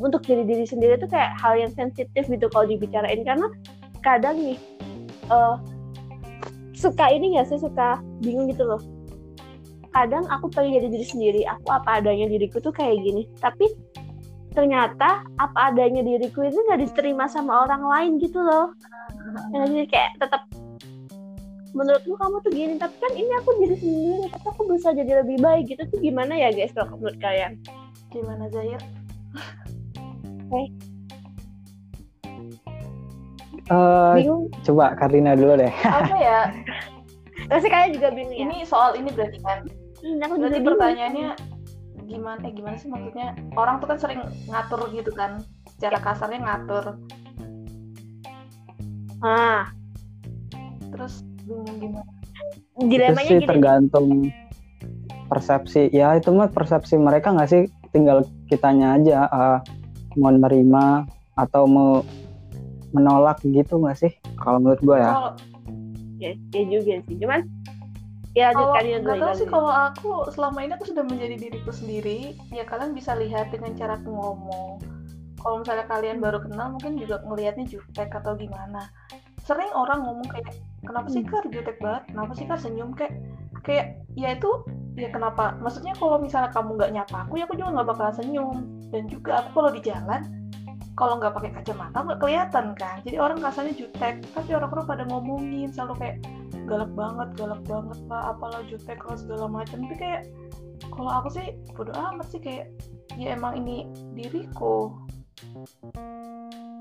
untuk 0.00 0.24
diri 0.24 0.48
diri 0.48 0.64
sendiri 0.64 0.96
tuh 0.96 1.12
kayak 1.12 1.36
hal 1.36 1.60
yang 1.60 1.68
sensitif 1.76 2.24
gitu 2.24 2.48
kalau 2.48 2.64
dibicarain. 2.64 3.20
Karena 3.20 3.52
kadang 4.00 4.40
nih 4.40 4.56
eh, 5.30 5.54
suka 6.76 7.06
ini 7.10 7.38
gak 7.38 7.48
sih? 7.50 7.58
Suka 7.58 8.02
bingung 8.20 8.50
gitu 8.50 8.66
loh. 8.66 8.82
Kadang 9.90 10.26
aku 10.30 10.46
pengen 10.54 10.78
jadi 10.78 10.88
diri 10.90 11.06
sendiri 11.06 11.40
aku 11.50 11.66
apa 11.74 11.98
adanya 11.98 12.30
diriku 12.30 12.62
tuh 12.62 12.70
kayak 12.70 13.02
gini. 13.02 13.26
Tapi 13.42 13.66
ternyata 14.50 15.22
apa 15.38 15.70
adanya 15.70 16.02
diriku 16.02 16.42
itu 16.42 16.58
nggak 16.58 16.90
diterima 16.90 17.30
sama 17.30 17.66
orang 17.66 17.82
lain 17.86 18.12
gitu 18.22 18.38
loh. 18.42 18.74
Ya, 19.54 19.66
jadi 19.66 19.86
kayak 19.90 20.10
tetap 20.22 20.42
menurutku 21.74 22.14
kamu 22.14 22.36
tuh 22.42 22.52
gini. 22.54 22.74
Tapi 22.78 22.94
kan 23.02 23.12
ini 23.18 23.32
aku 23.42 23.50
diri 23.62 23.76
sendiri 23.78 24.24
tapi 24.30 24.46
aku 24.46 24.62
bisa 24.70 24.94
jadi 24.94 25.12
lebih 25.26 25.42
baik 25.42 25.74
gitu. 25.74 25.82
Tuh 25.90 25.98
gimana 25.98 26.38
ya 26.38 26.54
guys 26.54 26.70
kalau 26.70 26.94
menurut 26.98 27.18
kalian? 27.18 27.58
Gimana 28.14 28.46
Zahir 28.50 28.78
Eh, 33.70 34.12
bingung. 34.18 34.50
coba 34.66 34.98
Karina 34.98 35.38
dulu 35.38 35.54
deh. 35.54 35.70
Apa 36.02 36.16
ya? 36.18 36.40
Pasti 37.46 37.70
kalian 37.70 37.90
juga 37.94 38.08
bingung 38.10 38.34
ya? 38.34 38.42
Ini 38.50 38.56
soal 38.66 38.98
ini 38.98 39.14
berarti 39.14 39.38
kan? 39.46 39.62
Hmm, 40.02 40.18
aku 40.26 40.32
juga 40.34 40.42
berarti 40.42 40.58
bingung. 40.58 40.68
pertanyaannya 40.74 41.28
gimana 42.10 42.42
eh 42.42 42.52
gimana 42.58 42.76
sih 42.82 42.88
maksudnya? 42.90 43.38
Orang 43.54 43.78
tuh 43.78 43.94
kan 43.94 43.98
sering 44.02 44.20
ngatur 44.50 44.90
gitu 44.90 45.10
kan? 45.14 45.46
Secara 45.78 46.02
kasarnya 46.02 46.40
ngatur. 46.42 46.84
Ah. 49.22 49.70
Terus 50.90 51.22
bingung 51.46 51.78
gimana? 51.78 52.10
Itu 52.74 52.90
dilemanya 52.90 53.30
sih 53.30 53.38
gini. 53.38 53.46
tergantung 53.46 54.08
persepsi. 55.30 55.94
Ya 55.94 56.18
itu 56.18 56.34
mah 56.34 56.50
persepsi 56.50 56.98
mereka 56.98 57.30
nggak 57.30 57.50
sih? 57.54 57.62
Tinggal 57.94 58.26
kitanya 58.50 58.98
aja 58.98 59.30
eh, 59.30 59.58
mau 60.18 60.34
menerima 60.34 61.06
atau 61.38 61.70
mau 61.70 62.02
menolak 62.90 63.38
gitu 63.42 63.78
nggak 63.78 63.98
sih? 63.98 64.12
Kalau 64.38 64.58
menurut 64.62 64.80
gue 64.82 64.96
ya. 64.98 65.12
Kalau 65.14 65.32
ya, 66.20 66.30
ya 66.54 66.62
juga 66.68 66.94
sih. 67.06 67.16
Cuman 67.18 67.40
ya 68.30 68.54
kalau 68.54 68.78
lanjutkan 68.78 69.16
ya 69.18 69.22
tahu 69.26 69.34
sih 69.34 69.48
kalau 69.50 69.72
aku 69.74 70.10
selama 70.30 70.58
ini 70.62 70.72
aku 70.78 70.86
sudah 70.86 71.04
menjadi 71.06 71.36
diriku 71.38 71.70
sendiri. 71.74 72.38
Ya 72.54 72.62
kalian 72.66 72.94
bisa 72.94 73.16
lihat 73.16 73.50
dengan 73.54 73.74
cara 73.74 73.98
aku 73.98 74.10
ngomong. 74.10 74.82
Kalau 75.40 75.56
misalnya 75.64 75.88
kalian 75.88 76.20
baru 76.20 76.38
kenal 76.44 76.76
mungkin 76.76 77.00
juga 77.00 77.24
ngelihatnya 77.24 77.64
jutek 77.64 78.12
atau 78.12 78.36
gimana. 78.36 78.92
Sering 79.40 79.72
orang 79.72 80.04
ngomong 80.04 80.28
kayak 80.28 80.52
kenapa 80.84 81.08
sih 81.08 81.24
kar 81.24 81.42
jutek 81.48 81.80
banget? 81.80 82.12
Kenapa 82.12 82.32
sih 82.36 82.44
kar 82.44 82.60
senyum? 82.60 82.92
Kayak 82.92 83.16
kayak 83.64 83.86
ya 84.14 84.36
itu 84.36 84.50
ya 85.00 85.08
kenapa? 85.08 85.56
Maksudnya 85.64 85.96
kalau 85.96 86.20
misalnya 86.20 86.52
kamu 86.52 86.76
nggak 86.76 86.92
nyapa 86.92 87.16
aku 87.24 87.40
ya 87.40 87.48
aku 87.48 87.56
juga 87.56 87.80
nggak 87.80 87.88
bakalan 87.88 88.14
senyum. 88.20 88.56
Dan 88.92 89.08
juga 89.08 89.40
aku 89.40 89.48
kalau 89.56 89.70
di 89.72 89.80
jalan 89.80 90.20
kalau 91.00 91.16
nggak 91.16 91.32
pakai 91.32 91.50
kacamata 91.56 91.98
nggak 92.04 92.20
kelihatan 92.20 92.66
kan. 92.76 93.00
Jadi 93.08 93.16
orang 93.16 93.40
rasanya 93.40 93.72
jutek 93.72 94.20
tapi 94.36 94.50
orang-orang 94.52 94.84
pada 94.84 95.04
ngomongin 95.08 95.72
selalu 95.72 95.96
kayak 95.96 96.16
galak 96.68 96.92
banget 96.92 97.28
galak 97.40 97.62
banget 97.64 97.98
lah 98.12 98.36
apalah 98.36 98.60
jutek 98.68 99.00
lah 99.08 99.16
segala 99.16 99.48
macam. 99.48 99.80
Tapi 99.80 99.96
kayak 99.96 100.28
kalau 100.92 101.08
aku 101.08 101.32
sih 101.32 101.56
bodo 101.72 101.96
amat 101.96 102.28
sih 102.28 102.40
kayak 102.44 102.68
ya 103.16 103.32
emang 103.32 103.56
ini 103.56 103.88
diriku. 104.12 104.92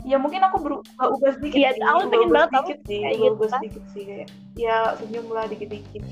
Ya 0.04 0.20
mungkin 0.20 0.44
aku 0.44 0.64
berubah 0.64 1.06
ubah 1.16 1.32
sedikit 1.40 1.76
sih, 1.76 1.84
aku 1.84 2.12
pengen 2.12 2.30
banget 2.32 2.50
sedikit 2.52 2.80
sih 2.88 3.00
kayak 3.04 3.18
gitu 3.20 3.44
kan. 3.48 3.60
sedikit 3.64 3.84
sih 3.96 4.04
kayak 4.04 4.28
ya 4.60 4.76
senyum 5.00 5.28
lah 5.32 5.48
dikit-dikit. 5.48 6.04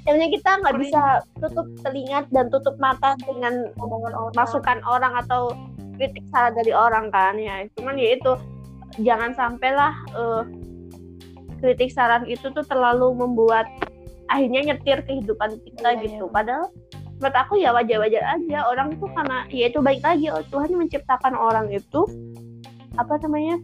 Sebenarnya 0.00 0.28
kita 0.32 0.50
nggak 0.64 0.76
bisa 0.80 1.02
tutup 1.44 1.66
telinga 1.84 2.24
dan 2.32 2.48
tutup 2.48 2.76
mata 2.80 3.16
dengan 3.20 3.68
omongan 3.76 4.12
orang. 4.16 4.34
masukan 4.36 4.78
orang 4.88 5.12
atau 5.20 5.52
kritik 6.00 6.24
saran 6.32 6.56
dari 6.56 6.72
orang 6.72 7.12
kan 7.12 7.36
ya. 7.36 7.68
Cuman 7.76 8.00
ya 8.00 8.16
itu 8.16 8.32
jangan 9.04 9.36
sampailah 9.36 9.92
eh, 10.16 10.42
kritik 11.60 11.92
saran 11.92 12.24
itu 12.24 12.48
tuh 12.48 12.64
terlalu 12.64 13.12
membuat 13.12 13.68
akhirnya 14.32 14.72
nyetir 14.72 15.04
kehidupan 15.04 15.60
kita 15.60 15.88
Iya, 15.92 16.02
gitu. 16.08 16.24
iya. 16.24 16.32
padahal 16.32 16.64
menurut 17.20 17.36
aku 17.36 17.54
ya 17.60 17.70
wajar-wajar 17.76 18.24
aja 18.24 18.64
orang 18.64 18.96
tuh 18.96 19.10
karena 19.12 19.44
ya 19.52 19.68
itu 19.68 19.84
baik 19.84 20.00
lagi 20.00 20.32
oh, 20.32 20.40
Tuhan 20.48 20.72
menciptakan 20.72 21.36
orang 21.36 21.68
itu 21.68 22.00
apa 22.96 23.20
namanya 23.20 23.60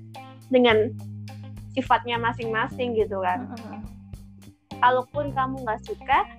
dengan 0.52 0.92
sifatnya 1.72 2.20
masing-masing 2.20 2.92
gitu 3.00 3.24
kan. 3.24 3.48
Kalaupun 4.76 5.32
kamu 5.32 5.64
nggak 5.64 5.80
suka 5.88 6.35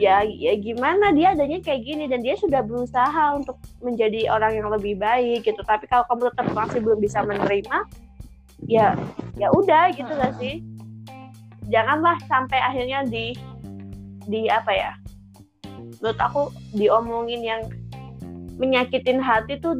ya 0.00 0.24
ya 0.24 0.56
gimana? 0.56 1.12
Dia 1.12 1.36
adanya 1.36 1.60
kayak 1.60 1.84
gini 1.84 2.08
dan 2.08 2.24
dia 2.24 2.32
sudah 2.40 2.64
berusaha 2.64 3.36
untuk 3.36 3.60
menjadi 3.84 4.32
orang 4.32 4.56
yang 4.56 4.72
lebih 4.72 4.96
baik 4.96 5.44
gitu. 5.44 5.60
Tapi 5.60 5.84
kalau 5.84 6.08
kamu 6.08 6.32
tetap 6.32 6.46
masih 6.56 6.80
belum 6.80 6.98
bisa 7.04 7.20
menerima 7.20 7.76
ya 8.64 8.96
ya 9.36 9.48
udah 9.52 9.92
gitu 9.92 10.12
lah 10.16 10.32
sih? 10.40 10.64
Janganlah 11.68 12.16
sampai 12.24 12.58
akhirnya 12.58 13.04
di 13.04 13.36
di 14.24 14.48
apa 14.48 14.72
ya? 14.72 14.92
Menurut 16.00 16.18
aku 16.18 16.42
diomongin 16.72 17.44
yang 17.44 17.62
menyakitin 18.56 19.20
hati 19.20 19.60
tuh 19.60 19.76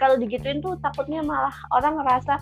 kalau 0.00 0.16
digituin 0.16 0.64
tuh 0.64 0.76
takutnya 0.80 1.20
malah 1.20 1.52
orang 1.72 2.00
ngerasa 2.00 2.40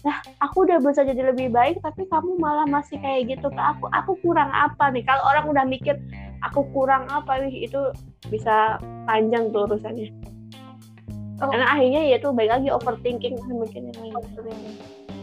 nah 0.00 0.16
aku 0.40 0.64
udah 0.64 0.80
bisa 0.80 1.04
jadi 1.04 1.28
lebih 1.28 1.52
baik 1.52 1.84
tapi 1.84 2.08
kamu 2.08 2.40
malah 2.40 2.64
masih 2.64 2.96
kayak 3.04 3.36
gitu 3.36 3.52
ke 3.52 3.60
aku 3.60 3.84
aku 3.92 4.16
kurang 4.24 4.48
apa 4.48 4.88
nih 4.88 5.04
kalau 5.04 5.20
orang 5.28 5.44
udah 5.52 5.64
mikir 5.68 6.00
aku 6.40 6.64
kurang 6.72 7.04
apa 7.12 7.44
nih 7.44 7.68
itu 7.68 7.92
bisa 8.32 8.80
panjang 9.04 9.52
tuh 9.52 9.68
urusannya 9.68 10.08
Oh. 11.40 11.48
karena 11.48 11.72
akhirnya 11.72 12.04
ya 12.04 12.16
tuh 12.20 12.36
baik 12.36 12.52
lagi 12.52 12.68
overthinking 12.68 13.40
mungkin 13.48 13.88
yang 13.88 13.96
lain 13.96 14.12
Seperti 14.28 14.52
ini. 14.52 14.72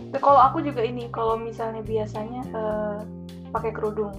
Tapi 0.09 0.17
kalau 0.17 0.41
aku 0.41 0.65
juga 0.65 0.81
ini, 0.81 1.05
kalau 1.13 1.37
misalnya 1.37 1.85
biasanya 1.85 2.41
eh, 2.57 2.97
pakai 3.53 3.69
kerudung, 3.69 4.17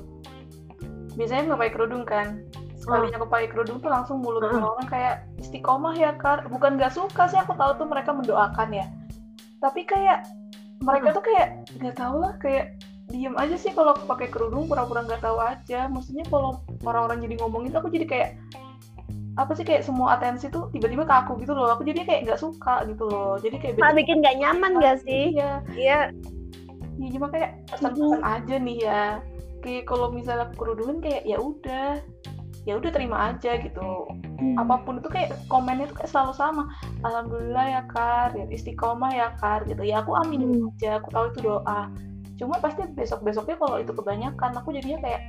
biasanya 1.19 1.51
nggak 1.51 1.59
pakai 1.59 1.75
kerudung 1.75 2.07
kan. 2.07 2.47
Sekalinya 2.79 3.19
aku 3.19 3.27
pakai 3.27 3.49
kerudung 3.51 3.83
tuh 3.83 3.91
langsung 3.91 4.23
mulut 4.23 4.47
Hmm. 4.47 4.63
orang 4.63 4.87
kayak 4.87 5.27
istiqomah 5.43 5.99
ya 5.99 6.15
kar. 6.15 6.47
Bukan 6.47 6.79
nggak 6.79 6.95
suka 6.95 7.27
sih, 7.27 7.41
aku 7.43 7.59
tahu 7.59 7.75
tuh 7.83 7.91
mereka 7.91 8.15
mendoakan 8.15 8.69
ya. 8.71 8.87
Tapi 9.59 9.83
kayak 9.83 10.23
mereka 10.83 11.09
tuh 11.15 11.25
kayak 11.25 11.49
nggak 11.79 11.97
tahu 11.99 12.17
lah 12.23 12.35
kayak 12.39 12.79
diem 13.09 13.33
aja 13.41 13.57
sih 13.57 13.73
kalau 13.73 13.97
pakai 13.97 14.29
kerudung 14.29 14.69
pura-pura 14.69 15.05
nggak 15.05 15.25
tahu 15.25 15.39
aja. 15.41 15.89
Maksudnya 15.89 16.29
kalau 16.29 16.61
orang-orang 16.85 17.25
jadi 17.25 17.35
ngomong 17.41 17.67
itu 17.69 17.77
aku 17.77 17.89
jadi 17.89 18.07
kayak 18.07 18.31
apa 19.39 19.55
sih 19.55 19.63
kayak 19.63 19.87
semua 19.87 20.19
atensi 20.19 20.51
tuh 20.51 20.67
tiba-tiba 20.75 21.07
ke 21.07 21.15
aku 21.15 21.39
gitu 21.41 21.55
loh. 21.55 21.73
Aku 21.73 21.87
jadi 21.87 22.05
kayak 22.05 22.21
nggak 22.29 22.41
suka 22.43 22.85
gitu 22.91 23.09
loh. 23.09 23.41
Jadi 23.41 23.57
kayak 23.59 23.75
malah 23.81 23.97
bikin 23.97 24.21
nggak 24.21 24.39
nyaman 24.39 24.73
gak 24.83 24.99
sih? 25.07 25.35
Iya 25.35 25.63
iya 25.79 26.01
ya 26.99 27.09
cuma 27.15 27.31
kayak 27.31 27.63
pesan-pesan 27.71 28.23
aja 28.27 28.55
nih 28.59 28.79
ya. 28.83 29.05
Kayak 29.63 29.85
kalau 29.91 30.11
misalnya 30.15 30.51
kerudungan 30.55 30.99
kayak 31.03 31.23
ya 31.27 31.39
udah 31.39 32.03
ya 32.69 32.77
udah 32.77 32.93
terima 32.93 33.33
aja 33.33 33.57
gitu. 33.57 34.13
Apa 34.61 34.85
pun 34.85 35.01
itu 35.01 35.09
kayak 35.09 35.33
komennya 35.49 35.89
tuh 35.89 36.05
kayak 36.05 36.13
selalu 36.13 36.33
sama. 36.37 36.69
Alhamdulillah 37.01 37.65
ya 37.65 37.83
kar 37.89 38.37
ya 38.37 38.45
istiqomah 38.45 39.09
ya 39.09 39.33
kar 39.41 39.65
gitu. 39.65 39.81
Ya 39.89 40.05
aku 40.05 40.13
amin 40.21 40.45
Hmm. 40.45 40.69
aja. 40.77 41.01
Aku 41.01 41.09
tahu 41.09 41.25
itu 41.33 41.41
doa. 41.49 41.89
Cuma 42.37 42.61
pasti 42.61 42.85
besok 42.93 43.25
besoknya 43.25 43.57
kalau 43.57 43.81
itu 43.81 43.91
kebanyakan 43.97 44.53
aku 44.61 44.77
jadinya 44.77 45.01
kayak 45.01 45.23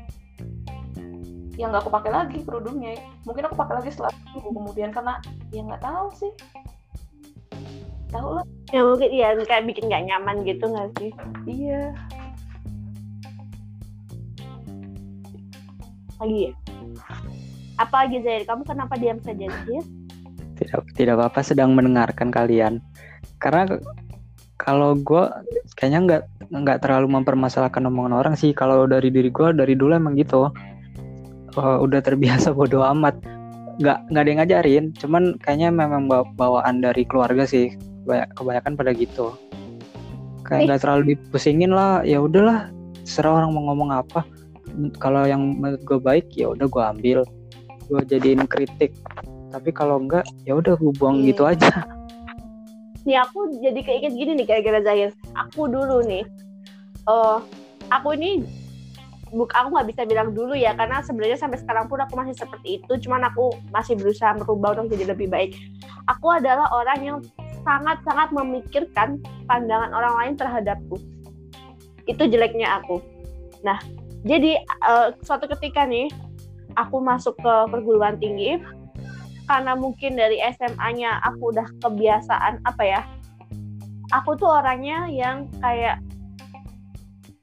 ya 1.56 1.72
nggak 1.72 1.88
aku 1.88 1.92
pakai 1.96 2.12
lagi 2.12 2.44
kerudungnya. 2.44 3.00
Mungkin 3.24 3.48
aku 3.48 3.56
pakai 3.56 3.74
lagi 3.80 3.90
setelah 3.96 4.12
itu 4.36 4.50
kemudian 4.52 4.92
karena 4.92 5.24
ya 5.56 5.64
nggak 5.64 5.80
tahu 5.82 6.08
sih. 6.20 6.32
Tahu 8.12 8.30
lah. 8.36 8.46
Ya 8.76 8.84
mungkin 8.84 9.10
ya 9.16 9.32
kayak 9.48 9.64
bikin 9.64 9.88
nggak 9.88 10.04
nyaman 10.12 10.44
gitu 10.44 10.68
nggak 10.68 10.90
sih? 11.00 11.12
Iya 11.48 11.96
lagi. 16.20 16.52
Ya 16.52 16.54
apa 17.80 17.96
lagi 18.06 18.20
Zair 18.28 18.44
kamu 18.44 18.68
kenapa 18.68 19.00
diam 19.00 19.24
saja 19.24 19.48
Zair 19.48 19.84
tidak 20.60 20.84
tidak 21.00 21.16
apa-apa 21.16 21.40
sedang 21.40 21.72
mendengarkan 21.72 22.28
kalian. 22.28 22.84
Karena 23.40 23.80
kalau 24.60 24.92
gue 25.00 25.24
kayaknya 25.80 26.00
nggak 26.04 26.24
nggak 26.52 26.78
terlalu 26.84 27.08
mempermasalahkan 27.16 27.88
omongan 27.88 28.12
orang 28.12 28.36
sih. 28.36 28.52
Kalau 28.52 28.84
dari 28.84 29.08
diri 29.08 29.32
gue 29.32 29.56
dari 29.56 29.80
dulu 29.80 29.96
emang 29.96 30.20
gitu. 30.20 30.52
Eh, 31.56 31.78
udah 31.80 32.04
terbiasa 32.04 32.52
bodo 32.58 32.84
amat. 32.84 33.16
Nggak 33.80 33.98
nggak 34.12 34.22
ada 34.22 34.30
yang 34.30 34.40
ngajarin. 34.44 34.86
Cuman 35.00 35.24
kayaknya 35.40 35.72
memang 35.72 36.12
bawa- 36.12 36.28
bawaan 36.36 36.84
dari 36.84 37.08
keluarga 37.08 37.48
sih. 37.48 37.72
Banyak- 38.04 38.36
kebanyakan 38.36 38.74
pada 38.76 38.92
gitu. 38.92 39.32
Eh. 39.32 40.44
kayak 40.44 40.62
nggak 40.68 40.82
terlalu 40.84 41.04
dipusingin 41.16 41.72
lah. 41.72 42.04
Ya 42.04 42.20
udahlah 42.20 42.68
serah 43.08 43.40
orang 43.40 43.56
mau 43.56 43.72
ngomong 43.72 43.96
apa 43.96 44.28
kalau 44.98 45.26
yang 45.26 45.58
menurut 45.58 45.82
gue 45.84 46.00
baik 46.00 46.32
ya 46.34 46.52
udah 46.52 46.68
gue 46.70 46.84
ambil. 46.98 47.20
Gue 47.90 48.02
jadiin 48.06 48.46
kritik. 48.46 48.94
Tapi 49.50 49.70
kalau 49.74 49.98
enggak 49.98 50.26
ya 50.46 50.54
udah 50.54 50.78
gue 50.78 50.94
buang 50.98 51.22
Iya. 51.22 51.34
gitu 51.34 51.44
aja. 51.50 51.70
Nih 53.08 53.18
aku 53.18 53.50
jadi 53.64 53.80
keinget 53.82 54.14
gini 54.14 54.38
nih 54.38 54.46
gara-gara 54.46 54.80
Zahir. 54.84 55.10
Aku 55.34 55.66
dulu 55.66 56.04
nih 56.06 56.22
eh 57.10 57.38
aku 57.90 58.14
ini 58.14 58.46
buk 59.34 59.50
aku 59.54 59.74
nggak 59.74 59.88
bisa 59.94 60.02
bilang 60.06 60.34
dulu 60.34 60.54
ya 60.54 60.74
karena 60.74 61.02
sebenarnya 61.02 61.38
sampai 61.38 61.58
sekarang 61.62 61.86
pun 61.90 61.98
aku 62.02 62.14
masih 62.14 62.36
seperti 62.38 62.78
itu. 62.78 62.94
Cuman 63.08 63.26
aku 63.26 63.50
masih 63.74 63.98
berusaha 63.98 64.38
merubah 64.38 64.78
untuk 64.78 64.94
jadi 64.94 65.16
lebih 65.16 65.32
baik. 65.32 65.58
Aku 66.06 66.30
adalah 66.30 66.70
orang 66.70 67.00
yang 67.02 67.18
sangat-sangat 67.66 68.30
memikirkan 68.30 69.18
pandangan 69.50 69.90
orang 69.96 70.14
lain 70.22 70.34
terhadapku. 70.38 70.98
Itu 72.06 72.30
jeleknya 72.30 72.84
aku. 72.84 73.02
Nah 73.66 73.80
jadi 74.24 74.60
eh, 74.64 75.08
suatu 75.24 75.48
ketika 75.58 75.88
nih 75.88 76.12
aku 76.76 77.00
masuk 77.00 77.36
ke 77.40 77.54
perguruan 77.72 78.20
tinggi 78.20 78.60
karena 79.50 79.74
mungkin 79.74 80.14
dari 80.14 80.38
SMA-nya 80.54 81.22
aku 81.26 81.50
udah 81.56 81.68
kebiasaan 81.82 82.62
apa 82.64 82.84
ya 82.86 83.02
aku 84.14 84.38
tuh 84.38 84.50
orangnya 84.50 85.06
yang 85.10 85.46
kayak 85.62 86.02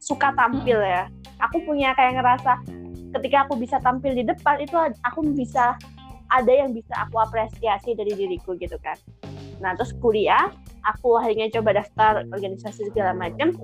suka 0.06 0.30
tampil 0.38 0.78
ya. 0.78 1.10
Aku 1.50 1.62
punya 1.66 1.92
kayak 1.98 2.22
ngerasa 2.22 2.62
ketika 3.18 3.46
aku 3.48 3.58
bisa 3.58 3.82
tampil 3.82 4.14
di 4.14 4.22
depan 4.22 4.62
itu 4.62 4.76
aku 5.02 5.20
bisa 5.34 5.74
ada 6.30 6.52
yang 6.52 6.74
bisa 6.74 6.94
aku 7.06 7.18
apresiasi 7.22 7.94
dari 7.94 8.14
diriku 8.14 8.54
gitu 8.58 8.78
kan. 8.82 8.96
Nah 9.58 9.74
terus 9.74 9.94
kuliah 9.98 10.50
aku 10.86 11.18
akhirnya 11.18 11.50
coba 11.50 11.82
daftar 11.82 12.22
organisasi 12.30 12.90
segala 12.90 13.14
macam 13.14 13.54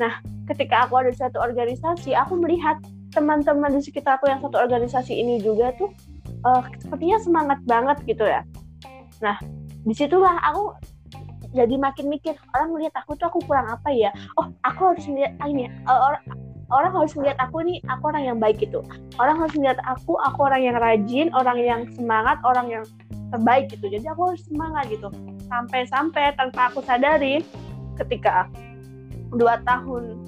nah 0.00 0.18
ketika 0.50 0.84
aku 0.88 0.98
ada 1.00 1.08
di 1.12 1.16
suatu 1.16 1.38
organisasi 1.40 2.12
aku 2.12 2.36
melihat 2.40 2.76
teman-teman 3.14 3.78
di 3.78 3.80
sekitar 3.80 4.18
aku 4.18 4.26
yang 4.26 4.42
satu 4.42 4.58
organisasi 4.58 5.14
ini 5.14 5.38
juga 5.38 5.70
tuh 5.78 5.94
eh, 6.26 6.62
sepertinya 6.82 7.18
semangat 7.22 7.58
banget 7.64 7.98
gitu 8.04 8.26
ya. 8.26 8.42
Nah 9.22 9.38
di 9.86 9.94
situlah 9.94 10.34
aku 10.42 10.74
jadi 11.54 11.78
makin 11.78 12.10
mikir 12.10 12.34
orang 12.50 12.74
melihat 12.74 12.98
aku 13.06 13.14
tuh 13.14 13.30
aku 13.30 13.38
kurang 13.46 13.70
apa 13.70 13.94
ya? 13.94 14.10
Oh 14.34 14.50
aku 14.66 14.92
harus 14.92 15.06
melihat 15.06 15.38
ah, 15.38 15.46
ini 15.46 15.66
ya, 15.66 15.70
eh, 15.70 16.00
orang 16.10 16.24
orang 16.74 16.92
harus 16.98 17.12
melihat 17.14 17.38
aku 17.38 17.62
nih 17.62 17.78
aku 17.86 18.02
orang 18.10 18.24
yang 18.26 18.38
baik 18.42 18.58
gitu. 18.58 18.82
Orang 19.22 19.38
harus 19.38 19.54
melihat 19.54 19.78
aku 19.86 20.18
aku 20.18 20.38
orang 20.50 20.62
yang 20.66 20.76
rajin 20.76 21.30
orang 21.30 21.58
yang 21.62 21.80
semangat 21.94 22.42
orang 22.42 22.66
yang 22.66 22.84
terbaik 23.30 23.70
gitu. 23.70 23.86
Jadi 23.86 24.06
aku 24.10 24.34
harus 24.34 24.42
semangat 24.42 24.90
gitu. 24.90 25.08
Sampai-sampai 25.46 26.34
tanpa 26.34 26.74
aku 26.74 26.82
sadari 26.82 27.46
ketika 27.94 28.50
dua 29.36 29.60
tahun 29.66 30.18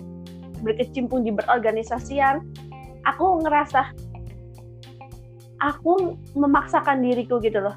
berkecimpung 0.61 1.23
di 1.23 1.33
berorganisasian 1.33 2.43
aku 3.07 3.45
ngerasa 3.47 3.93
aku 5.63 6.19
memaksakan 6.37 7.01
diriku 7.01 7.41
gitu 7.41 7.63
loh. 7.63 7.77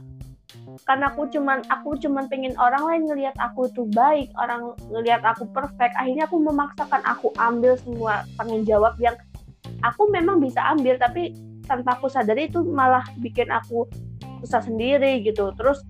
Karena 0.88 1.12
aku 1.14 1.30
cuman 1.30 1.62
aku 1.70 2.00
cuman 2.02 2.26
pengen 2.32 2.58
orang 2.58 2.82
lain 2.88 3.04
ngelihat 3.06 3.36
aku 3.38 3.70
tuh 3.72 3.86
baik 3.94 4.32
orang 4.40 4.74
ngelihat 4.90 5.22
aku 5.22 5.46
perfect 5.54 5.94
akhirnya 6.00 6.26
aku 6.26 6.42
memaksakan 6.42 7.02
aku 7.06 7.30
ambil 7.38 7.78
semua 7.78 8.26
tanggung 8.40 8.66
jawab 8.66 8.98
yang 8.98 9.14
aku 9.86 10.10
memang 10.10 10.42
bisa 10.42 10.60
ambil 10.74 10.98
tapi 10.98 11.36
tanpa 11.70 11.94
aku 12.00 12.10
sadari 12.10 12.50
itu 12.50 12.66
malah 12.66 13.06
bikin 13.22 13.54
aku 13.54 13.86
susah 14.42 14.66
sendiri 14.66 15.22
gitu. 15.22 15.54
Terus 15.54 15.84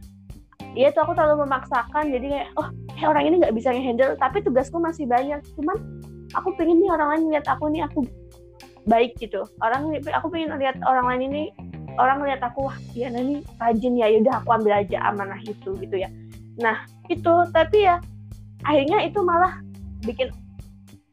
ya 0.80 0.96
itu 0.96 1.00
aku 1.04 1.12
terlalu 1.12 1.44
memaksakan. 1.44 2.08
Jadi 2.08 2.26
kayak 2.32 2.48
oh 2.56 2.68
eh, 2.72 3.04
orang 3.04 3.24
ini 3.28 3.36
nggak 3.44 3.52
bisa 3.52 3.76
ngehandle 3.76 4.16
tapi 4.16 4.40
tugasku 4.40 4.80
masih 4.80 5.04
banyak. 5.04 5.44
Cuman 5.60 5.76
aku 6.32 6.56
pengen 6.56 6.80
nih 6.80 6.90
orang 6.96 7.08
lain 7.12 7.36
lihat 7.36 7.46
aku 7.52 7.68
nih 7.68 7.84
aku 7.84 8.08
baik 8.88 9.20
gitu. 9.20 9.44
Orang 9.60 9.92
aku 9.92 10.28
pengen 10.32 10.56
lihat 10.56 10.80
orang 10.88 11.06
lain 11.12 11.22
ini 11.28 11.44
orang 12.00 12.24
lihat 12.24 12.40
aku 12.40 12.72
wah 12.72 12.78
dia 12.96 13.12
ini 13.12 13.44
rajin 13.60 14.00
ya 14.00 14.08
yaudah 14.08 14.40
aku 14.40 14.56
ambil 14.56 14.80
aja 14.80 14.98
amanah 15.04 15.40
itu 15.44 15.76
gitu 15.76 15.96
ya. 16.00 16.08
Nah 16.64 16.88
itu. 17.12 17.34
Tapi 17.52 17.84
ya 17.84 18.00
akhirnya 18.64 19.04
itu 19.04 19.20
malah 19.20 19.60
bikin 20.08 20.32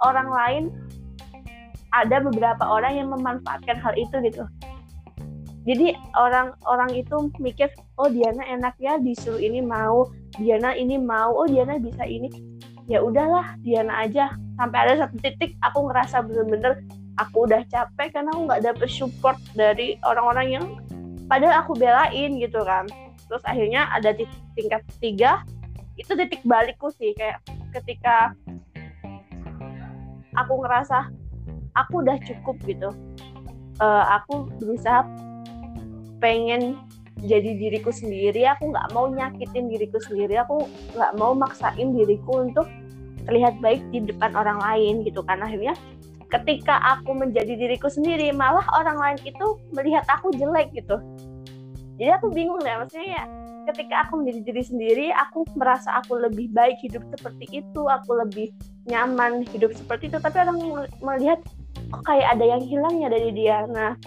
orang 0.07 0.31
lain 0.31 0.65
ada 1.95 2.21
beberapa 2.21 2.65
orang 2.67 2.93
yang 3.03 3.09
memanfaatkan 3.09 3.81
hal 3.81 3.95
itu 3.97 4.15
gitu 4.23 4.45
jadi 5.67 5.99
orang-orang 6.15 7.03
itu 7.03 7.27
mikir 7.43 7.67
oh 7.99 8.07
Diana 8.07 8.47
enak 8.47 8.79
ya 8.79 9.03
disuruh 9.03 9.43
ini 9.43 9.59
mau 9.59 10.07
Diana 10.39 10.79
ini 10.79 10.95
mau 10.95 11.35
oh 11.35 11.51
Diana 11.51 11.75
bisa 11.83 12.07
ini. 12.07 12.31
Ya 12.87 13.03
udahlah 13.03 13.59
Diana 13.67 14.07
aja. 14.07 14.31
Sampai 14.55 14.87
ada 14.87 15.05
satu 15.05 15.19
titik 15.19 15.59
aku 15.67 15.91
ngerasa 15.91 16.23
bener-bener 16.23 16.87
aku 17.19 17.51
udah 17.51 17.67
capek 17.67 18.15
karena 18.15 18.31
aku 18.31 18.47
nggak 18.47 18.63
dapet 18.63 18.89
support 18.95 19.35
dari 19.59 19.99
orang-orang 20.07 20.47
yang 20.55 20.65
padahal 21.27 21.67
aku 21.67 21.75
belain 21.75 22.39
gitu 22.39 22.63
kan. 22.63 22.87
Terus 23.27 23.43
akhirnya 23.43 23.91
ada 23.91 24.15
di 24.15 24.23
tingkat 24.55 24.87
ketiga 24.95 25.43
itu 25.99 26.15
titik 26.15 26.47
balikku 26.47 26.95
sih. 26.95 27.11
Kayak 27.19 27.43
ketika 27.75 28.39
aku 30.39 30.63
ngerasa 30.63 31.11
aku 31.75 32.07
udah 32.07 32.23
cukup 32.23 32.55
gitu. 32.71 32.95
Eh, 33.83 34.05
aku 34.15 34.47
berusaha 34.63 35.26
pengen 36.19 36.79
jadi 37.25 37.57
diriku 37.57 37.89
sendiri 37.89 38.45
aku 38.45 38.77
nggak 38.77 38.93
mau 38.93 39.09
nyakitin 39.09 39.73
diriku 39.73 39.97
sendiri 40.05 40.37
aku 40.37 40.69
nggak 40.93 41.17
mau 41.17 41.33
maksain 41.33 41.97
diriku 41.97 42.45
untuk 42.45 42.69
terlihat 43.25 43.59
baik 43.65 43.83
di 43.91 44.05
depan 44.07 44.37
orang 44.37 44.61
lain 44.63 45.03
gitu 45.03 45.25
kan. 45.25 45.43
Akhirnya 45.43 45.75
ketika 46.31 46.79
aku 46.83 47.17
menjadi 47.17 47.57
diriku 47.57 47.91
sendiri 47.91 48.31
malah 48.37 48.65
orang 48.77 48.99
lain 48.99 49.19
itu 49.27 49.47
melihat 49.75 50.07
aku 50.07 50.31
jelek 50.37 50.71
gitu. 50.77 51.01
Jadi 51.97 52.11
aku 52.13 52.29
bingung 52.31 52.61
deh 52.61 52.77
maksudnya 52.77 53.23
ya 53.23 53.25
ketika 53.67 54.07
aku 54.07 54.23
menjadi 54.23 54.41
diri 54.47 54.63
sendiri 54.63 55.07
aku 55.11 55.43
merasa 55.59 55.99
aku 55.99 56.15
lebih 56.23 56.55
baik 56.55 56.79
hidup 56.79 57.03
seperti 57.11 57.65
itu 57.65 57.83
aku 57.91 58.15
lebih 58.15 58.55
nyaman 58.87 59.43
hidup 59.51 59.75
seperti 59.75 60.07
itu 60.07 60.23
tapi 60.23 60.39
orang 60.39 60.87
melihat 61.03 61.43
kok 61.91 62.03
kayak 62.07 62.39
ada 62.39 62.45
yang 62.47 62.63
hilang 62.63 62.95
ya 63.03 63.09
dari 63.11 63.31
dia. 63.35 63.67
Nah 63.67 63.99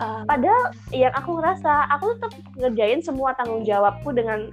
Um, 0.00 0.24
padahal 0.24 0.72
yang 0.96 1.12
aku 1.12 1.36
ngerasa 1.36 1.92
aku 1.92 2.16
tetap 2.16 2.32
ngerjain 2.56 3.04
semua 3.04 3.36
tanggung 3.36 3.68
jawabku 3.68 4.16
dengan 4.16 4.48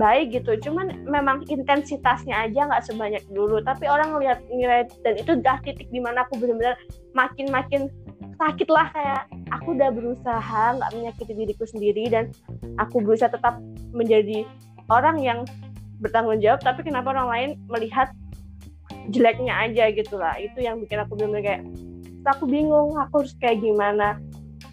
baik 0.00 0.32
gitu. 0.32 0.56
Cuman 0.64 1.04
memang 1.04 1.44
intensitasnya 1.44 2.48
aja 2.48 2.72
nggak 2.72 2.88
sebanyak 2.88 3.20
dulu. 3.28 3.60
Tapi 3.60 3.84
orang 3.84 4.16
ngeliat 4.16 4.40
ngeliat 4.48 4.88
dan 5.04 5.20
itu 5.20 5.36
udah 5.36 5.60
titik 5.60 5.92
di 5.92 6.00
mana 6.00 6.24
aku 6.24 6.40
benar-benar 6.40 6.80
makin 7.12 7.52
makin 7.52 7.82
sakit 8.40 8.68
lah. 8.72 8.88
Kayak 8.96 9.22
aku 9.52 9.76
udah 9.76 9.90
berusaha 9.92 10.62
nggak 10.80 10.90
menyakiti 10.96 11.32
diriku 11.36 11.68
sendiri 11.68 12.08
dan 12.08 12.32
aku 12.80 13.04
berusaha 13.04 13.28
tetap 13.28 13.60
menjadi 13.92 14.48
orang 14.88 15.20
yang 15.20 15.44
bertanggung 16.00 16.40
jawab. 16.40 16.64
Tapi 16.64 16.86
kenapa 16.86 17.12
orang 17.12 17.28
lain 17.28 17.50
melihat 17.68 18.08
jeleknya 19.12 19.52
aja 19.68 19.92
gitu 19.92 20.16
lah. 20.16 20.32
Itu 20.40 20.64
yang 20.64 20.80
bikin 20.80 21.04
aku 21.04 21.12
bener 21.18 21.44
kayak 21.44 21.62
aku 22.28 22.44
bingung 22.44 22.92
aku 23.00 23.24
harus 23.24 23.32
kayak 23.40 23.64
gimana 23.64 24.20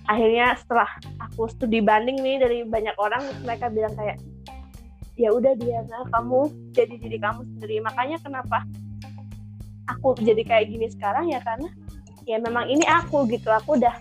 akhirnya 0.05 0.53
setelah 0.57 0.89
aku 1.21 1.49
studi 1.49 1.81
banding 1.81 2.21
nih 2.21 2.37
dari 2.41 2.57
banyak 2.65 2.95
orang 2.97 3.25
mereka 3.41 3.69
bilang 3.73 3.93
kayak 3.97 4.21
ya 5.15 5.31
udah 5.31 5.55
Diana 5.55 6.05
kamu 6.11 6.39
jadi 6.75 6.95
diri 6.99 7.17
kamu 7.17 7.41
sendiri. 7.55 7.75
Makanya 7.81 8.17
kenapa 8.21 8.63
aku 9.89 10.17
jadi 10.21 10.41
kayak 10.45 10.65
gini 10.69 10.87
sekarang 10.91 11.31
ya 11.31 11.39
karena 11.41 11.69
ya 12.29 12.37
memang 12.37 12.69
ini 12.69 12.85
aku 12.85 13.25
gitu. 13.31 13.49
Aku 13.49 13.79
udah 13.79 13.95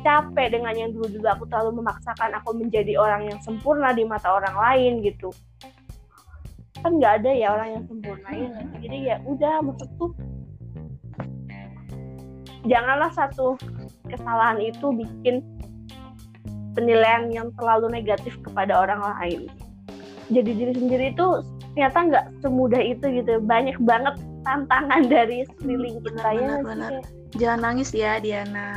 capek 0.00 0.56
dengan 0.56 0.72
yang 0.72 0.90
dulu-dulu. 0.96 1.26
Aku 1.28 1.44
terlalu 1.50 1.84
memaksakan 1.84 2.32
aku 2.40 2.56
menjadi 2.56 2.96
orang 2.96 3.28
yang 3.28 3.38
sempurna 3.44 3.92
di 3.92 4.08
mata 4.08 4.32
orang 4.32 4.56
lain 4.56 5.04
gitu. 5.04 5.28
Kan 6.80 6.96
nggak 6.96 7.20
ada 7.20 7.30
ya 7.36 7.52
orang 7.52 7.68
yang 7.76 7.84
sempurna 7.84 8.30
ya 8.32 8.48
jadi 8.80 8.98
ya 9.04 9.16
udah 9.28 9.60
maksudku 9.60 10.16
janganlah 12.64 13.12
satu 13.12 13.60
kesalahan 14.12 14.58
itu 14.60 14.86
bikin 14.94 15.42
penilaian 16.74 17.30
yang 17.30 17.48
terlalu 17.58 17.90
negatif 17.90 18.38
kepada 18.46 18.78
orang 18.86 19.02
lain 19.02 19.50
jadi 20.30 20.50
diri 20.54 20.72
sendiri 20.74 21.04
itu 21.14 21.26
ternyata 21.74 21.98
nggak 22.06 22.26
semudah 22.42 22.82
itu 22.82 23.04
gitu 23.22 23.42
banyak 23.42 23.78
banget 23.82 24.14
tantangan 24.46 25.02
dari 25.06 25.46
sekeliling 25.46 26.02
kita 26.02 26.10
benar, 26.10 26.32
ya 26.34 26.40
benar, 26.40 26.50
sih? 26.58 26.64
benar. 26.66 26.92
jangan 27.38 27.58
nangis 27.62 27.90
ya 27.94 28.12
Diana 28.22 28.70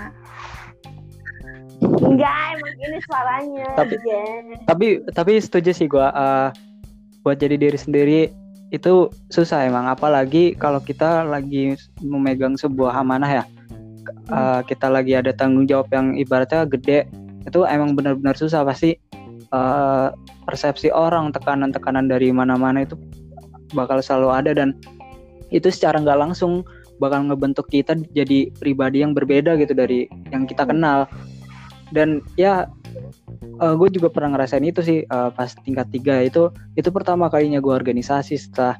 enggak 1.84 2.36
emang 2.58 2.76
ini 2.80 3.00
suaranya 3.06 3.68
Tapi- 3.78 4.00
Jen. 4.02 4.46
tapi 4.66 4.88
tapi 5.14 5.32
setuju 5.42 5.72
sih 5.74 5.88
gua 5.90 6.10
eh, 6.14 6.48
buat 7.24 7.40
jadi 7.40 7.56
diri 7.56 7.80
sendiri 7.80 8.22
itu 8.74 9.08
susah 9.30 9.70
emang 9.70 9.86
apalagi 9.86 10.58
kalau 10.58 10.82
kita 10.82 11.22
lagi 11.30 11.78
memegang 12.02 12.58
sebuah 12.58 13.06
amanah 13.06 13.30
ya 13.30 13.44
Eh, 14.10 14.62
kita 14.68 14.88
lagi 14.88 15.14
ada 15.14 15.36
tanggung 15.36 15.68
jawab 15.68 15.92
yang 15.92 16.16
ibaratnya 16.16 16.64
gede. 16.68 17.08
Itu 17.44 17.68
emang 17.68 17.96
benar-benar 17.96 18.36
susah 18.40 18.64
pasti 18.64 18.96
eh, 19.52 20.08
persepsi 20.48 20.90
orang 20.92 21.32
tekanan-tekanan 21.36 22.08
dari 22.08 22.32
mana-mana 22.32 22.84
itu 22.88 22.96
bakal 23.76 24.00
selalu 24.00 24.30
ada 24.32 24.52
dan 24.54 24.78
itu 25.54 25.70
secara 25.70 26.02
nggak 26.02 26.20
langsung 26.20 26.66
bakal 27.02 27.26
ngebentuk 27.26 27.68
kita 27.70 27.98
jadi 28.14 28.54
pribadi 28.58 29.02
yang 29.04 29.12
berbeda 29.12 29.60
gitu 29.60 29.76
dari 29.76 30.08
yang 30.32 30.48
kita 30.48 30.64
kenal. 30.64 31.06
Dan 31.94 32.24
ya 32.40 32.66
gue 33.54 33.90
juga 33.94 34.10
pernah 34.10 34.34
ngerasain 34.34 34.66
itu 34.66 34.82
sih 34.82 35.00
eh, 35.06 35.30
pas 35.36 35.52
tingkat 35.62 35.88
tiga 35.94 36.20
itu 36.24 36.50
itu 36.74 36.90
pertama 36.90 37.30
kalinya 37.30 37.62
gue 37.62 37.74
organisasi 37.74 38.40
setelah 38.40 38.80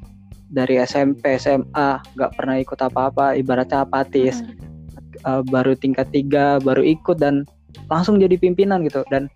dari 0.54 0.78
SMP 0.82 1.38
SMA 1.42 2.02
nggak 2.14 2.32
pernah 2.38 2.56
ikut 2.62 2.80
apa-apa 2.80 3.34
ibaratnya 3.38 3.86
apatis 3.86 4.42
Eh, 5.24 5.42
baru 5.48 5.72
tingkat 5.80 6.12
tiga 6.12 6.60
baru 6.60 6.84
ikut 6.84 7.16
dan 7.16 7.48
langsung 7.88 8.20
jadi 8.20 8.36
pimpinan 8.36 8.84
gitu. 8.84 9.08
Dan 9.08 9.32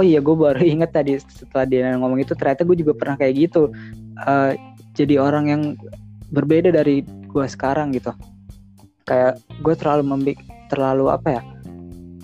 oh 0.00 0.04
iya 0.04 0.24
gue 0.24 0.32
baru 0.32 0.60
inget 0.72 0.96
tadi 0.96 1.20
setelah 1.20 1.68
dia 1.68 1.92
ngomong 2.00 2.24
itu 2.24 2.32
ternyata 2.32 2.64
gue 2.64 2.76
juga 2.80 2.96
pernah 2.96 3.16
kayak 3.20 3.34
gitu. 3.36 3.68
Eh, 4.24 4.56
jadi 4.96 5.20
orang 5.20 5.44
yang 5.52 5.62
berbeda 6.32 6.72
dari 6.72 7.04
gue 7.04 7.44
sekarang 7.44 7.92
gitu. 7.92 8.16
Kayak 9.04 9.36
gue 9.60 9.74
terlalu 9.76 10.02
membik 10.08 10.38
terlalu 10.72 11.12
apa 11.12 11.28
ya 11.36 11.42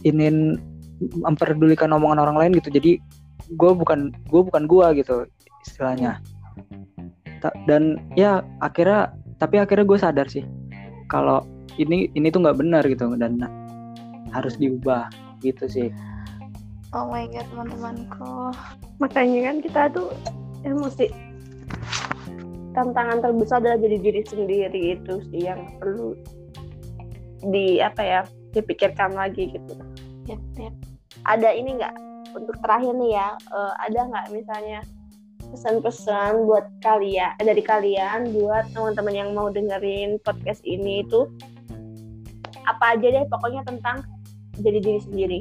ingin 0.09 0.57
memperdulikan 1.21 1.93
omongan 1.93 2.25
orang 2.25 2.37
lain 2.41 2.53
gitu. 2.57 2.73
Jadi 2.73 2.97
gue 3.53 3.73
bukan 3.77 4.17
gue 4.33 4.43
bukan 4.49 4.65
gue 4.65 5.05
gitu 5.05 5.29
istilahnya. 5.69 6.25
Dan 7.69 8.01
ya 8.17 8.41
akhirnya 8.65 9.13
tapi 9.37 9.61
akhirnya 9.61 9.85
gue 9.85 9.99
sadar 10.01 10.27
sih 10.27 10.43
kalau 11.13 11.45
ini 11.79 12.11
ini 12.13 12.29
tuh 12.29 12.43
nggak 12.43 12.59
benar 12.59 12.83
gitu 12.85 13.15
dan 13.17 13.39
harus 14.35 14.59
diubah 14.59 15.09
gitu 15.41 15.65
sih. 15.71 15.89
Oh 16.93 17.09
my 17.09 17.29
god 17.31 17.45
teman-temanku. 17.53 18.53
Makanya 18.99 19.41
kan 19.53 19.57
kita 19.63 19.83
tuh 19.93 20.09
ya 20.67 20.73
mesti 20.75 21.07
tantangan 22.73 23.23
terbesar 23.25 23.61
adalah 23.63 23.79
jadi 23.81 23.97
diri 23.99 24.23
sendiri 24.25 24.81
itu 24.99 25.15
sih 25.33 25.49
yang 25.49 25.79
perlu 25.79 26.15
di 27.51 27.79
apa 27.79 28.03
ya 28.03 28.21
dipikirkan 28.57 29.15
lagi 29.15 29.55
gitu. 29.55 29.75
Yep, 30.27 30.41
yep. 30.61 30.75
ada 31.25 31.53
ini 31.53 31.79
nggak? 31.79 31.95
Untuk 32.37 32.57
terakhir 32.61 32.93
nih 32.97 33.17
ya 33.17 33.29
eh, 33.37 33.75
ada 33.89 34.01
nggak 34.09 34.27
misalnya 34.33 34.81
pesan-pesan 35.49 36.45
buat 36.45 36.69
kalian 36.85 37.33
dari 37.41 37.65
kalian 37.65 38.37
buat 38.37 38.69
teman-teman 38.77 39.15
yang 39.17 39.31
mau 39.33 39.49
dengerin 39.49 40.21
podcast 40.21 40.61
ini 40.69 41.05
itu 41.05 41.25
apa 42.69 42.85
aja 42.93 43.07
deh 43.09 43.25
pokoknya 43.27 43.63
tentang 43.65 43.97
jadi 44.59 44.79
diri 44.79 45.01
sendiri 45.01 45.41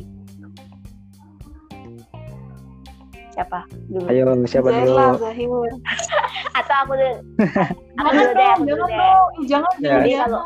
siapa 3.32 3.60
dulu 3.88 4.06
ayo 4.10 4.24
siapa 4.46 4.68
Zahir 4.68 4.82
dulu 4.84 4.98
lah, 4.98 5.14
Zahir. 5.16 5.50
atau 6.58 6.76
aku 6.82 6.94
dulu 6.94 7.16
aku 8.00 8.10
Jangan 8.10 8.14
dulu 8.18 8.32
deh 8.34 8.48
aku 8.48 8.58
dong, 8.58 8.66
dulu 8.66 8.84
jangan 8.86 8.90
deh 8.90 8.98
dong. 8.98 9.30
Ih, 9.38 9.46
Jangan 9.48 9.74
Ya. 9.78 9.86
jangan 9.86 9.98
Jadi 9.98 10.10
Diana. 10.10 10.40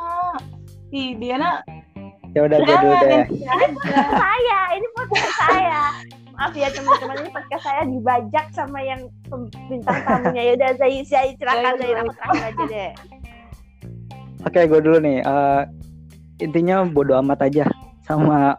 Ih, 0.91 1.09
Diana. 1.15 1.51
ya 2.31 2.39
udah 2.41 2.57
gue 2.57 2.67
dulu 2.73 2.91
Jangan, 2.91 3.03
deh 3.05 3.23
Diana. 3.29 3.65
saya 4.11 4.59
ini 4.73 4.87
podcast 4.93 5.31
saya 5.37 5.81
maaf 6.31 6.53
ya 6.53 6.67
teman-teman 6.69 7.15
ini 7.17 7.29
podcast 7.29 7.63
saya 7.63 7.81
dibajak 7.85 8.45
sama 8.51 8.79
yang 8.81 9.01
bintang 9.67 9.99
tamunya 10.01 10.41
ya 10.41 10.53
udah 10.55 10.71
saya 10.75 10.99
saya 11.05 11.27
silakan 11.35 11.73
dari 11.77 11.93
aku 11.93 12.11
terakhir 12.11 12.43
aja 12.49 12.63
deh 12.65 12.91
oke 14.41 14.59
gue 14.59 14.79
dulu 14.81 14.97
nih 14.99 15.17
Eh, 15.21 15.61
intinya 16.41 16.83
bodo 16.83 17.15
amat 17.21 17.47
aja 17.47 17.65
sama 18.05 18.57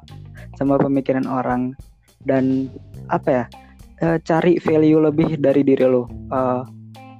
sama 0.57 0.79
pemikiran 0.79 1.27
orang. 1.27 1.75
Dan 2.23 2.71
apa 3.11 3.29
ya 3.29 3.45
eh, 4.01 4.19
cari 4.23 4.63
value 4.63 5.03
lebih 5.03 5.37
dari 5.43 5.67
diri 5.67 5.85
lo. 5.85 6.07
Eh, 6.31 6.63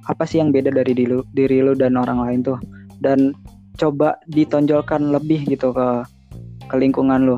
apa 0.03 0.23
sih 0.27 0.39
yang 0.43 0.51
beda 0.51 0.71
dari 0.71 0.91
diri 0.95 1.11
lu, 1.11 1.23
diri 1.31 1.63
lu 1.63 1.75
dan 1.75 1.99
orang 1.99 2.23
lain 2.23 2.39
tuh? 2.43 2.59
Dan 3.03 3.35
coba 3.75 4.15
ditonjolkan 4.31 5.11
lebih 5.11 5.43
gitu 5.47 5.75
ke 5.75 6.07
ke 6.71 6.75
lingkungan 6.79 7.27
lu 7.27 7.37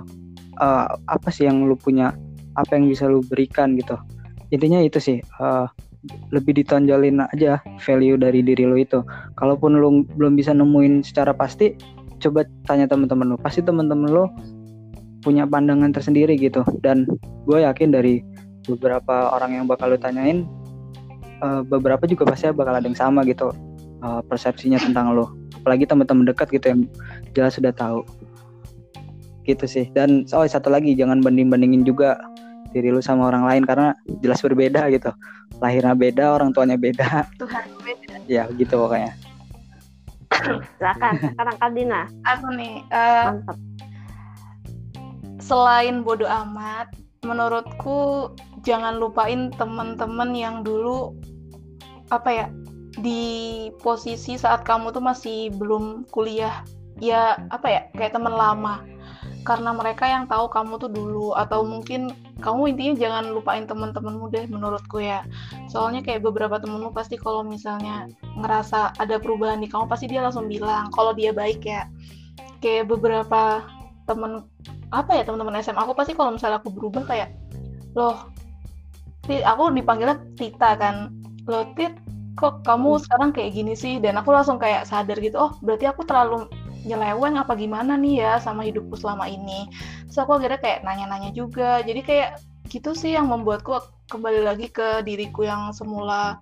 Eh, 0.55 0.88
apa 1.11 1.29
sih 1.31 1.47
yang 1.47 1.67
lu 1.67 1.75
punya? 1.75 2.15
Apa 2.55 2.79
yang 2.79 2.88
bisa 2.88 3.11
lu 3.11 3.19
berikan 3.27 3.75
gitu? 3.75 3.99
Intinya 4.55 4.79
itu 4.79 4.99
sih 5.03 5.19
eh, 5.19 5.67
lebih 6.31 6.55
ditonjolin 6.55 7.19
aja 7.33 7.59
value 7.83 8.15
dari 8.15 8.39
diri 8.39 8.63
lu 8.63 8.79
itu. 8.79 9.03
Kalaupun 9.35 9.75
lu 9.75 10.07
belum 10.15 10.39
bisa 10.39 10.55
nemuin 10.55 11.03
secara 11.03 11.35
pasti 11.35 11.75
coba 12.19 12.47
tanya 12.67 12.86
teman-teman 12.89 13.36
lu. 13.36 13.38
Pasti 13.39 13.62
teman-teman 13.63 14.10
lu 14.10 14.25
punya 15.21 15.47
pandangan 15.47 15.91
tersendiri 15.91 16.38
gitu. 16.38 16.62
Dan 16.82 17.10
gue 17.45 17.60
yakin 17.63 17.91
dari 17.93 18.21
beberapa 18.65 19.34
orang 19.34 19.62
yang 19.62 19.65
bakal 19.69 19.93
lu 19.93 19.97
tanyain 19.99 20.45
eh, 21.41 21.62
beberapa 21.65 22.06
juga 22.10 22.25
pasti 22.25 22.49
bakal 22.49 22.78
ada 22.78 22.86
yang 22.86 22.97
sama 22.97 23.21
gitu 23.25 23.51
eh, 24.04 24.21
persepsinya 24.30 24.80
tentang 24.82 25.15
lu. 25.15 25.25
Apalagi 25.62 25.89
teman-teman 25.89 26.30
dekat 26.30 26.51
gitu 26.54 26.65
yang 26.71 26.82
jelas 27.34 27.58
sudah 27.58 27.73
tahu. 27.73 28.06
Gitu 29.45 29.65
sih. 29.69 29.86
Dan 29.93 30.25
oh 30.34 30.45
satu 30.45 30.73
lagi 30.73 30.93
jangan 30.97 31.21
banding-bandingin 31.21 31.86
juga 31.86 32.17
diri 32.75 32.91
lu 32.91 32.99
sama 32.99 33.32
orang 33.32 33.47
lain 33.47 33.63
karena 33.63 33.95
jelas 34.19 34.43
berbeda 34.43 34.91
gitu. 34.91 35.13
Lahirnya 35.63 35.95
beda 35.95 36.36
orang 36.36 36.51
tuanya 36.51 36.75
beda. 36.75 37.23
Tuhan 37.39 37.65
beda. 37.80 38.15
ya 38.25 38.49
gitu 38.58 38.82
pokoknya 38.82 39.13
silakan 40.78 41.13
sekarang 41.21 41.56
Kardina 41.62 42.02
Aku 42.26 42.48
nih, 42.56 42.84
mantap. 42.89 43.58
selain 45.41 46.02
bodoh 46.02 46.28
amat, 46.28 46.91
menurutku 47.26 48.32
jangan 48.65 48.98
lupain 48.98 49.54
teman-teman 49.56 50.34
yang 50.34 50.65
dulu 50.65 51.13
apa 52.13 52.30
ya 52.30 52.48
di 53.02 53.67
posisi 53.84 54.39
saat 54.39 54.63
kamu 54.63 54.95
tuh 54.95 55.04
masih 55.04 55.52
belum 55.56 56.08
kuliah. 56.10 56.63
Ya 57.04 57.36
apa 57.52 57.67
ya 57.67 57.81
kayak 57.92 58.15
teman 58.15 58.31
lama 58.31 58.94
karena 59.46 59.71
mereka 59.77 60.10
yang 60.10 60.25
tahu 60.25 60.50
kamu 60.50 60.81
tuh 60.81 60.89
dulu 60.89 61.37
atau 61.37 61.62
mungkin 61.62 62.10
kamu 62.41 62.73
intinya 62.73 62.93
jangan 62.98 63.25
lupain 63.29 63.69
teman-temanmu 63.69 64.33
deh 64.33 64.50
menurutku 64.50 64.98
ya. 64.98 65.21
Soalnya 65.69 66.02
kayak 66.02 66.25
beberapa 66.25 66.58
temenmu 66.58 66.89
pasti 66.91 67.15
kalau 67.15 67.46
misalnya 67.46 68.10
ngerasa 68.41 68.98
ada 68.98 69.21
perubahan 69.21 69.62
di 69.62 69.69
kamu 69.69 69.85
pasti 69.85 70.10
dia 70.10 70.25
langsung 70.25 70.50
bilang 70.50 70.89
kalau 70.89 71.13
dia 71.13 71.29
baik 71.29 71.62
ya. 71.62 71.85
Kayak 72.60 72.89
beberapa 72.89 73.62
temen 74.10 74.50
apa 74.89 75.12
ya 75.13 75.23
teman-teman 75.29 75.62
SMA 75.62 75.81
aku 75.81 75.93
pasti 75.93 76.17
kalau 76.17 76.33
misalnya 76.33 76.58
aku 76.58 76.73
berubah 76.73 77.06
kayak 77.06 77.29
loh 77.93 78.33
Tit, 79.25 79.41
aku 79.41 79.73
dipanggilnya 79.73 80.21
Tita 80.37 80.77
kan? 80.77 81.13
Loh 81.50 81.69
Tit 81.77 81.93
kok 82.37 82.62
kamu 82.65 83.02
sekarang 83.02 83.29
kayak 83.33 83.58
gini 83.58 83.73
sih? 83.77 84.02
Dan 84.02 84.17
aku 84.17 84.33
langsung 84.33 84.58
kayak 84.58 84.89
sadar 84.89 85.21
gitu 85.21 85.37
oh 85.37 85.54
berarti 85.62 85.85
aku 85.85 86.02
terlalu 86.02 86.50
nyeleweng 86.86 87.42
apa 87.42 87.58
gimana 87.58 87.98
nih 87.98 88.21
ya 88.21 88.33
sama 88.38 88.62
hidupku 88.63 88.94
selama 88.96 89.25
ini. 89.25 89.67
So 90.08 90.23
aku 90.23 90.38
akhirnya 90.38 90.62
kayak 90.62 90.79
nanya-nanya 90.86 91.33
juga. 91.33 91.81
Jadi 91.81 92.02
kayak 92.06 92.29
gitu 92.69 92.94
sih 92.94 93.17
yang 93.17 93.27
membuatku 93.27 93.73
kembali 94.13 94.46
lagi 94.46 94.69
ke 94.69 95.02
diriku 95.02 95.44
yang 95.44 95.73
semula. 95.73 96.40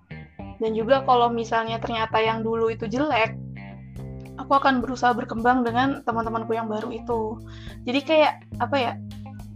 Dan 0.60 0.76
juga 0.76 1.02
kalau 1.02 1.32
misalnya 1.32 1.80
ternyata 1.80 2.20
yang 2.20 2.44
dulu 2.44 2.70
itu 2.70 2.86
jelek 2.86 3.34
aku 4.38 4.52
akan 4.60 4.82
berusaha 4.82 5.14
berkembang 5.14 5.62
dengan 5.64 6.02
teman-temanku 6.04 6.52
yang 6.52 6.68
baru 6.68 6.92
itu. 6.92 7.40
Jadi 7.88 8.00
kayak 8.04 8.32
apa 8.60 8.76
ya 8.76 8.92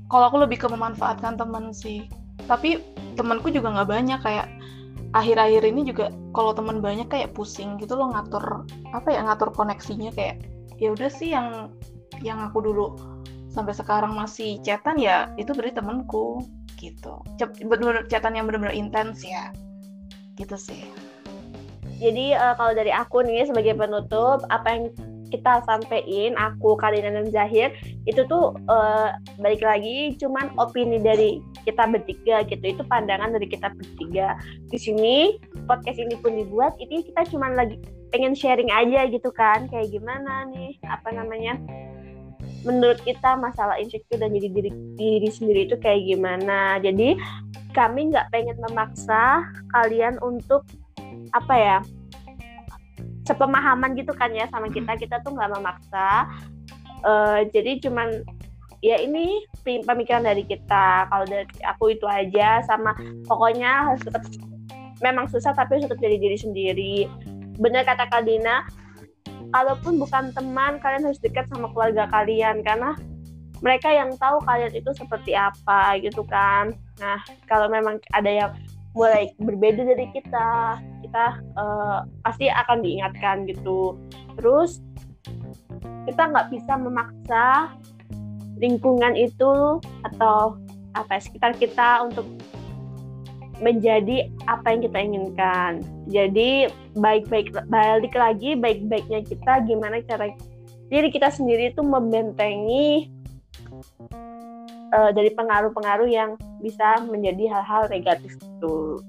kalau 0.09 0.33
aku 0.33 0.41
lebih 0.43 0.65
ke 0.65 0.67
memanfaatkan 0.71 1.37
teman 1.37 1.71
sih. 1.77 2.09
Tapi 2.49 2.81
temanku 3.19 3.53
juga 3.53 3.75
nggak 3.75 3.89
banyak 3.91 4.21
kayak 4.25 4.49
akhir-akhir 5.13 5.63
ini 5.69 5.89
juga 5.89 6.13
kalau 6.37 6.53
teman 6.53 6.81
banyak 6.85 7.09
kayak 7.09 7.33
pusing 7.33 7.81
gitu 7.81 7.97
loh 7.97 8.13
ngatur 8.13 8.69
apa 8.93 9.09
ya 9.09 9.25
ngatur 9.25 9.53
koneksinya 9.57 10.13
kayak 10.13 10.45
ya 10.79 10.95
udah 10.95 11.11
sih 11.11 11.35
yang 11.35 11.75
yang 12.23 12.39
aku 12.39 12.63
dulu 12.63 12.95
sampai 13.51 13.75
sekarang 13.75 14.15
masih 14.15 14.59
chatan 14.63 14.99
ya 14.99 15.31
itu 15.35 15.51
berarti 15.55 15.79
temanku 15.79 16.43
gitu. 16.79 17.19
Benar-benar 17.39 18.07
chatan 18.07 18.39
yang 18.39 18.47
benar-benar 18.47 18.75
intens 18.75 19.27
ya. 19.27 19.51
Gitu 20.39 20.55
sih. 20.55 20.87
Jadi 21.99 22.39
uh, 22.39 22.55
kalau 22.55 22.73
dari 22.79 22.95
aku 22.95 23.27
nih 23.27 23.51
sebagai 23.51 23.75
penutup 23.75 24.47
apa 24.55 24.67
yang 24.71 24.85
kita 25.29 25.63
sampein 25.65 26.35
aku 26.37 26.75
Karina 26.77 27.13
dan 27.13 27.29
Zahir 27.29 27.73
itu 28.09 28.25
tuh 28.27 28.57
uh, 28.69 29.15
balik 29.41 29.61
lagi 29.63 30.17
cuman 30.17 30.53
opini 30.57 30.99
dari 30.99 31.41
kita 31.69 31.85
bertiga 31.89 32.45
gitu. 32.49 32.65
Itu 32.65 32.83
pandangan 32.89 33.37
dari 33.37 33.47
kita 33.49 33.73
bertiga. 33.73 34.37
Di 34.73 34.79
sini 34.81 35.37
podcast 35.69 36.01
ini 36.01 36.17
pun 36.19 36.37
dibuat 36.37 36.77
ini 36.81 37.05
kita 37.05 37.29
cuman 37.29 37.57
lagi 37.57 37.77
pengen 38.11 38.33
sharing 38.33 38.73
aja 38.73 39.05
gitu 39.09 39.29
kan. 39.33 39.69
Kayak 39.69 39.93
gimana 39.93 40.49
nih 40.53 40.81
apa 40.89 41.13
namanya 41.13 41.61
menurut 42.67 42.99
kita 43.07 43.39
masalah 43.39 43.79
insecure 43.79 44.19
dan 44.19 44.35
jadi 44.35 44.49
diri, 44.51 44.71
diri 44.99 45.29
sendiri 45.31 45.69
itu 45.69 45.77
kayak 45.79 46.09
gimana. 46.09 46.81
Jadi 46.83 47.15
kami 47.77 48.11
nggak 48.11 48.33
pengen 48.33 48.59
memaksa 48.65 49.45
kalian 49.77 50.17
untuk 50.25 50.65
apa 51.37 51.55
ya 51.55 51.79
sepemahaman 53.29 53.93
gitu 53.93 54.17
kan 54.17 54.33
ya 54.33 54.49
sama 54.49 54.73
kita. 54.73 54.97
Kita 54.97 55.21
tuh 55.21 55.37
nggak 55.37 55.53
memaksa. 55.61 56.25
Uh, 57.05 57.45
jadi 57.53 57.79
cuman 57.85 58.25
ya 58.81 58.97
ini 58.99 59.45
pemikiran 59.63 60.25
dari 60.25 60.49
kita. 60.49 61.07
Kalau 61.13 61.29
dari 61.29 61.45
aku 61.69 61.93
itu 61.93 62.09
aja 62.09 62.65
sama 62.65 62.97
pokoknya 63.29 63.93
harus 63.93 64.01
tetap 64.01 64.25
memang 65.05 65.29
susah 65.29 65.53
tapi 65.53 65.79
harus 65.79 65.87
tetap 65.87 66.01
jadi 66.01 66.17
diri 66.17 66.39
sendiri. 66.41 66.97
Benar 67.61 67.85
kata 67.85 68.09
Kak 68.09 68.25
Dina 68.25 68.65
kalaupun 69.53 69.97
bukan 69.97 70.33
teman 70.37 70.77
kalian 70.81 71.09
harus 71.09 71.21
dekat 71.21 71.45
sama 71.53 71.69
keluarga 71.77 72.09
kalian. 72.09 72.65
Karena 72.65 72.97
mereka 73.59 73.91
yang 73.91 74.15
tahu 74.15 74.39
kalian 74.47 74.71
itu 74.75 74.91
seperti 74.95 75.35
apa 75.35 75.99
gitu 75.99 76.23
kan. 76.27 76.75
Nah 77.03 77.19
kalau 77.51 77.67
memang 77.67 77.99
ada 78.15 78.31
yang 78.31 78.51
mulai 78.97 79.33
berbeda 79.41 79.85
dari 79.85 80.07
kita. 80.13 80.81
Kita 81.05 81.27
uh, 81.57 81.99
pasti 82.25 82.49
akan 82.49 82.85
diingatkan 82.85 83.49
gitu. 83.49 83.97
Terus 84.37 84.81
kita 86.09 86.29
nggak 86.33 86.49
bisa 86.53 86.73
memaksa 86.81 87.77
lingkungan 88.59 89.15
itu 89.15 89.79
atau 90.03 90.59
apa 90.97 91.19
ya, 91.19 91.21
sekitar 91.21 91.53
kita 91.55 92.09
untuk 92.09 92.27
menjadi 93.59 94.31
apa 94.47 94.71
yang 94.75 94.81
kita 94.87 94.99
inginkan. 94.99 95.73
Jadi 96.09 96.71
baik-baik 96.95 97.53
balik 97.69 98.15
lagi 98.15 98.55
baik-baiknya 98.55 99.27
kita 99.27 99.67
gimana 99.67 100.03
cara 100.07 100.31
diri 100.89 101.13
kita 101.13 101.29
sendiri 101.29 101.75
itu 101.75 101.83
membentengi 101.85 103.13
uh, 104.95 105.11
dari 105.13 105.31
pengaruh-pengaruh 105.35 106.09
yang 106.09 106.35
bisa 106.61 107.03
menjadi 107.07 107.59
hal-hal 107.59 107.89
negatif 107.89 108.37
itu. 108.39 109.01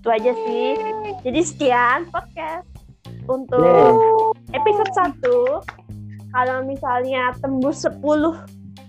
Itu 0.00 0.08
aja 0.08 0.32
sih. 0.44 0.76
Jadi 1.24 1.40
sekian 1.40 2.08
podcast 2.12 2.68
untuk 3.28 4.36
episode 4.52 4.92
1. 5.22 6.34
Kalau 6.34 6.66
misalnya 6.66 7.30
tembus 7.38 7.86
10 7.86 8.02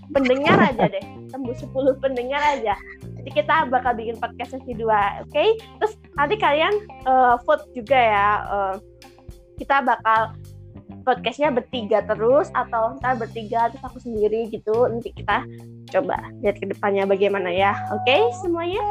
pendengar 0.10 0.58
aja 0.60 0.86
deh, 0.90 1.06
tembus 1.30 1.62
10 1.62 2.04
pendengar 2.04 2.42
aja. 2.42 2.74
Jadi 3.22 3.30
kita 3.42 3.70
bakal 3.70 3.98
bikin 3.98 4.18
podcast 4.18 4.58
sesi 4.58 4.74
2, 4.78 4.82
oke? 4.82 5.30
Okay? 5.30 5.58
Terus 5.82 5.94
nanti 6.18 6.36
kalian 6.38 6.74
uh, 7.10 7.38
vote 7.46 7.66
juga 7.74 7.98
ya. 7.98 8.30
Uh, 8.50 8.76
kita 9.56 9.82
bakal 9.82 10.36
podcastnya 11.06 11.54
bertiga 11.54 12.02
terus 12.06 12.50
atau 12.54 12.98
ntar 12.98 13.18
bertiga 13.18 13.70
terus 13.70 13.84
aku 13.86 14.02
sendiri 14.02 14.50
gitu 14.50 14.90
nanti 14.90 15.14
kita 15.14 15.46
coba 15.94 16.18
lihat 16.42 16.58
ke 16.58 16.66
depannya 16.70 17.06
bagaimana 17.06 17.50
ya. 17.54 17.78
Oke 17.94 18.10
okay, 18.10 18.22
semuanya? 18.42 18.82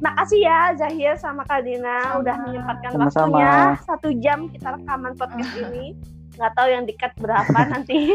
Makasih 0.00 0.40
ya 0.46 0.60
Zahir 0.78 1.14
sama 1.18 1.42
Kadina 1.46 2.18
udah 2.22 2.36
menyempatkan 2.46 2.90
sama 2.94 3.10
waktunya. 3.10 3.76
Satu 3.82 4.08
jam 4.18 4.48
kita 4.50 4.78
rekaman 4.78 5.14
podcast 5.18 5.52
ini. 5.58 5.98
Nggak 6.38 6.52
tahu 6.54 6.68
yang 6.70 6.84
dikat 6.86 7.12
berapa 7.18 7.58
nanti. 7.74 8.14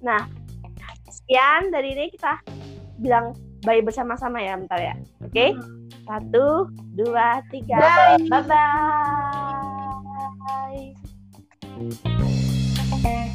Nah 0.00 0.24
sekian 1.12 1.70
dari 1.70 1.92
ini 1.94 2.08
kita 2.10 2.40
bilang 3.00 3.36
bye 3.64 3.84
bersama-sama 3.84 4.40
ya 4.40 4.56
bentar 4.56 4.80
ya. 4.80 4.94
Oke? 5.20 5.30
Okay? 5.30 5.50
satu 6.10 6.66
dua 6.98 7.38
tiga. 7.54 7.78
Bye. 7.78 8.18
Bye, 8.26 8.42
bye, 8.50 8.56
-bye. 11.78 12.49
Bye. 13.02 13.29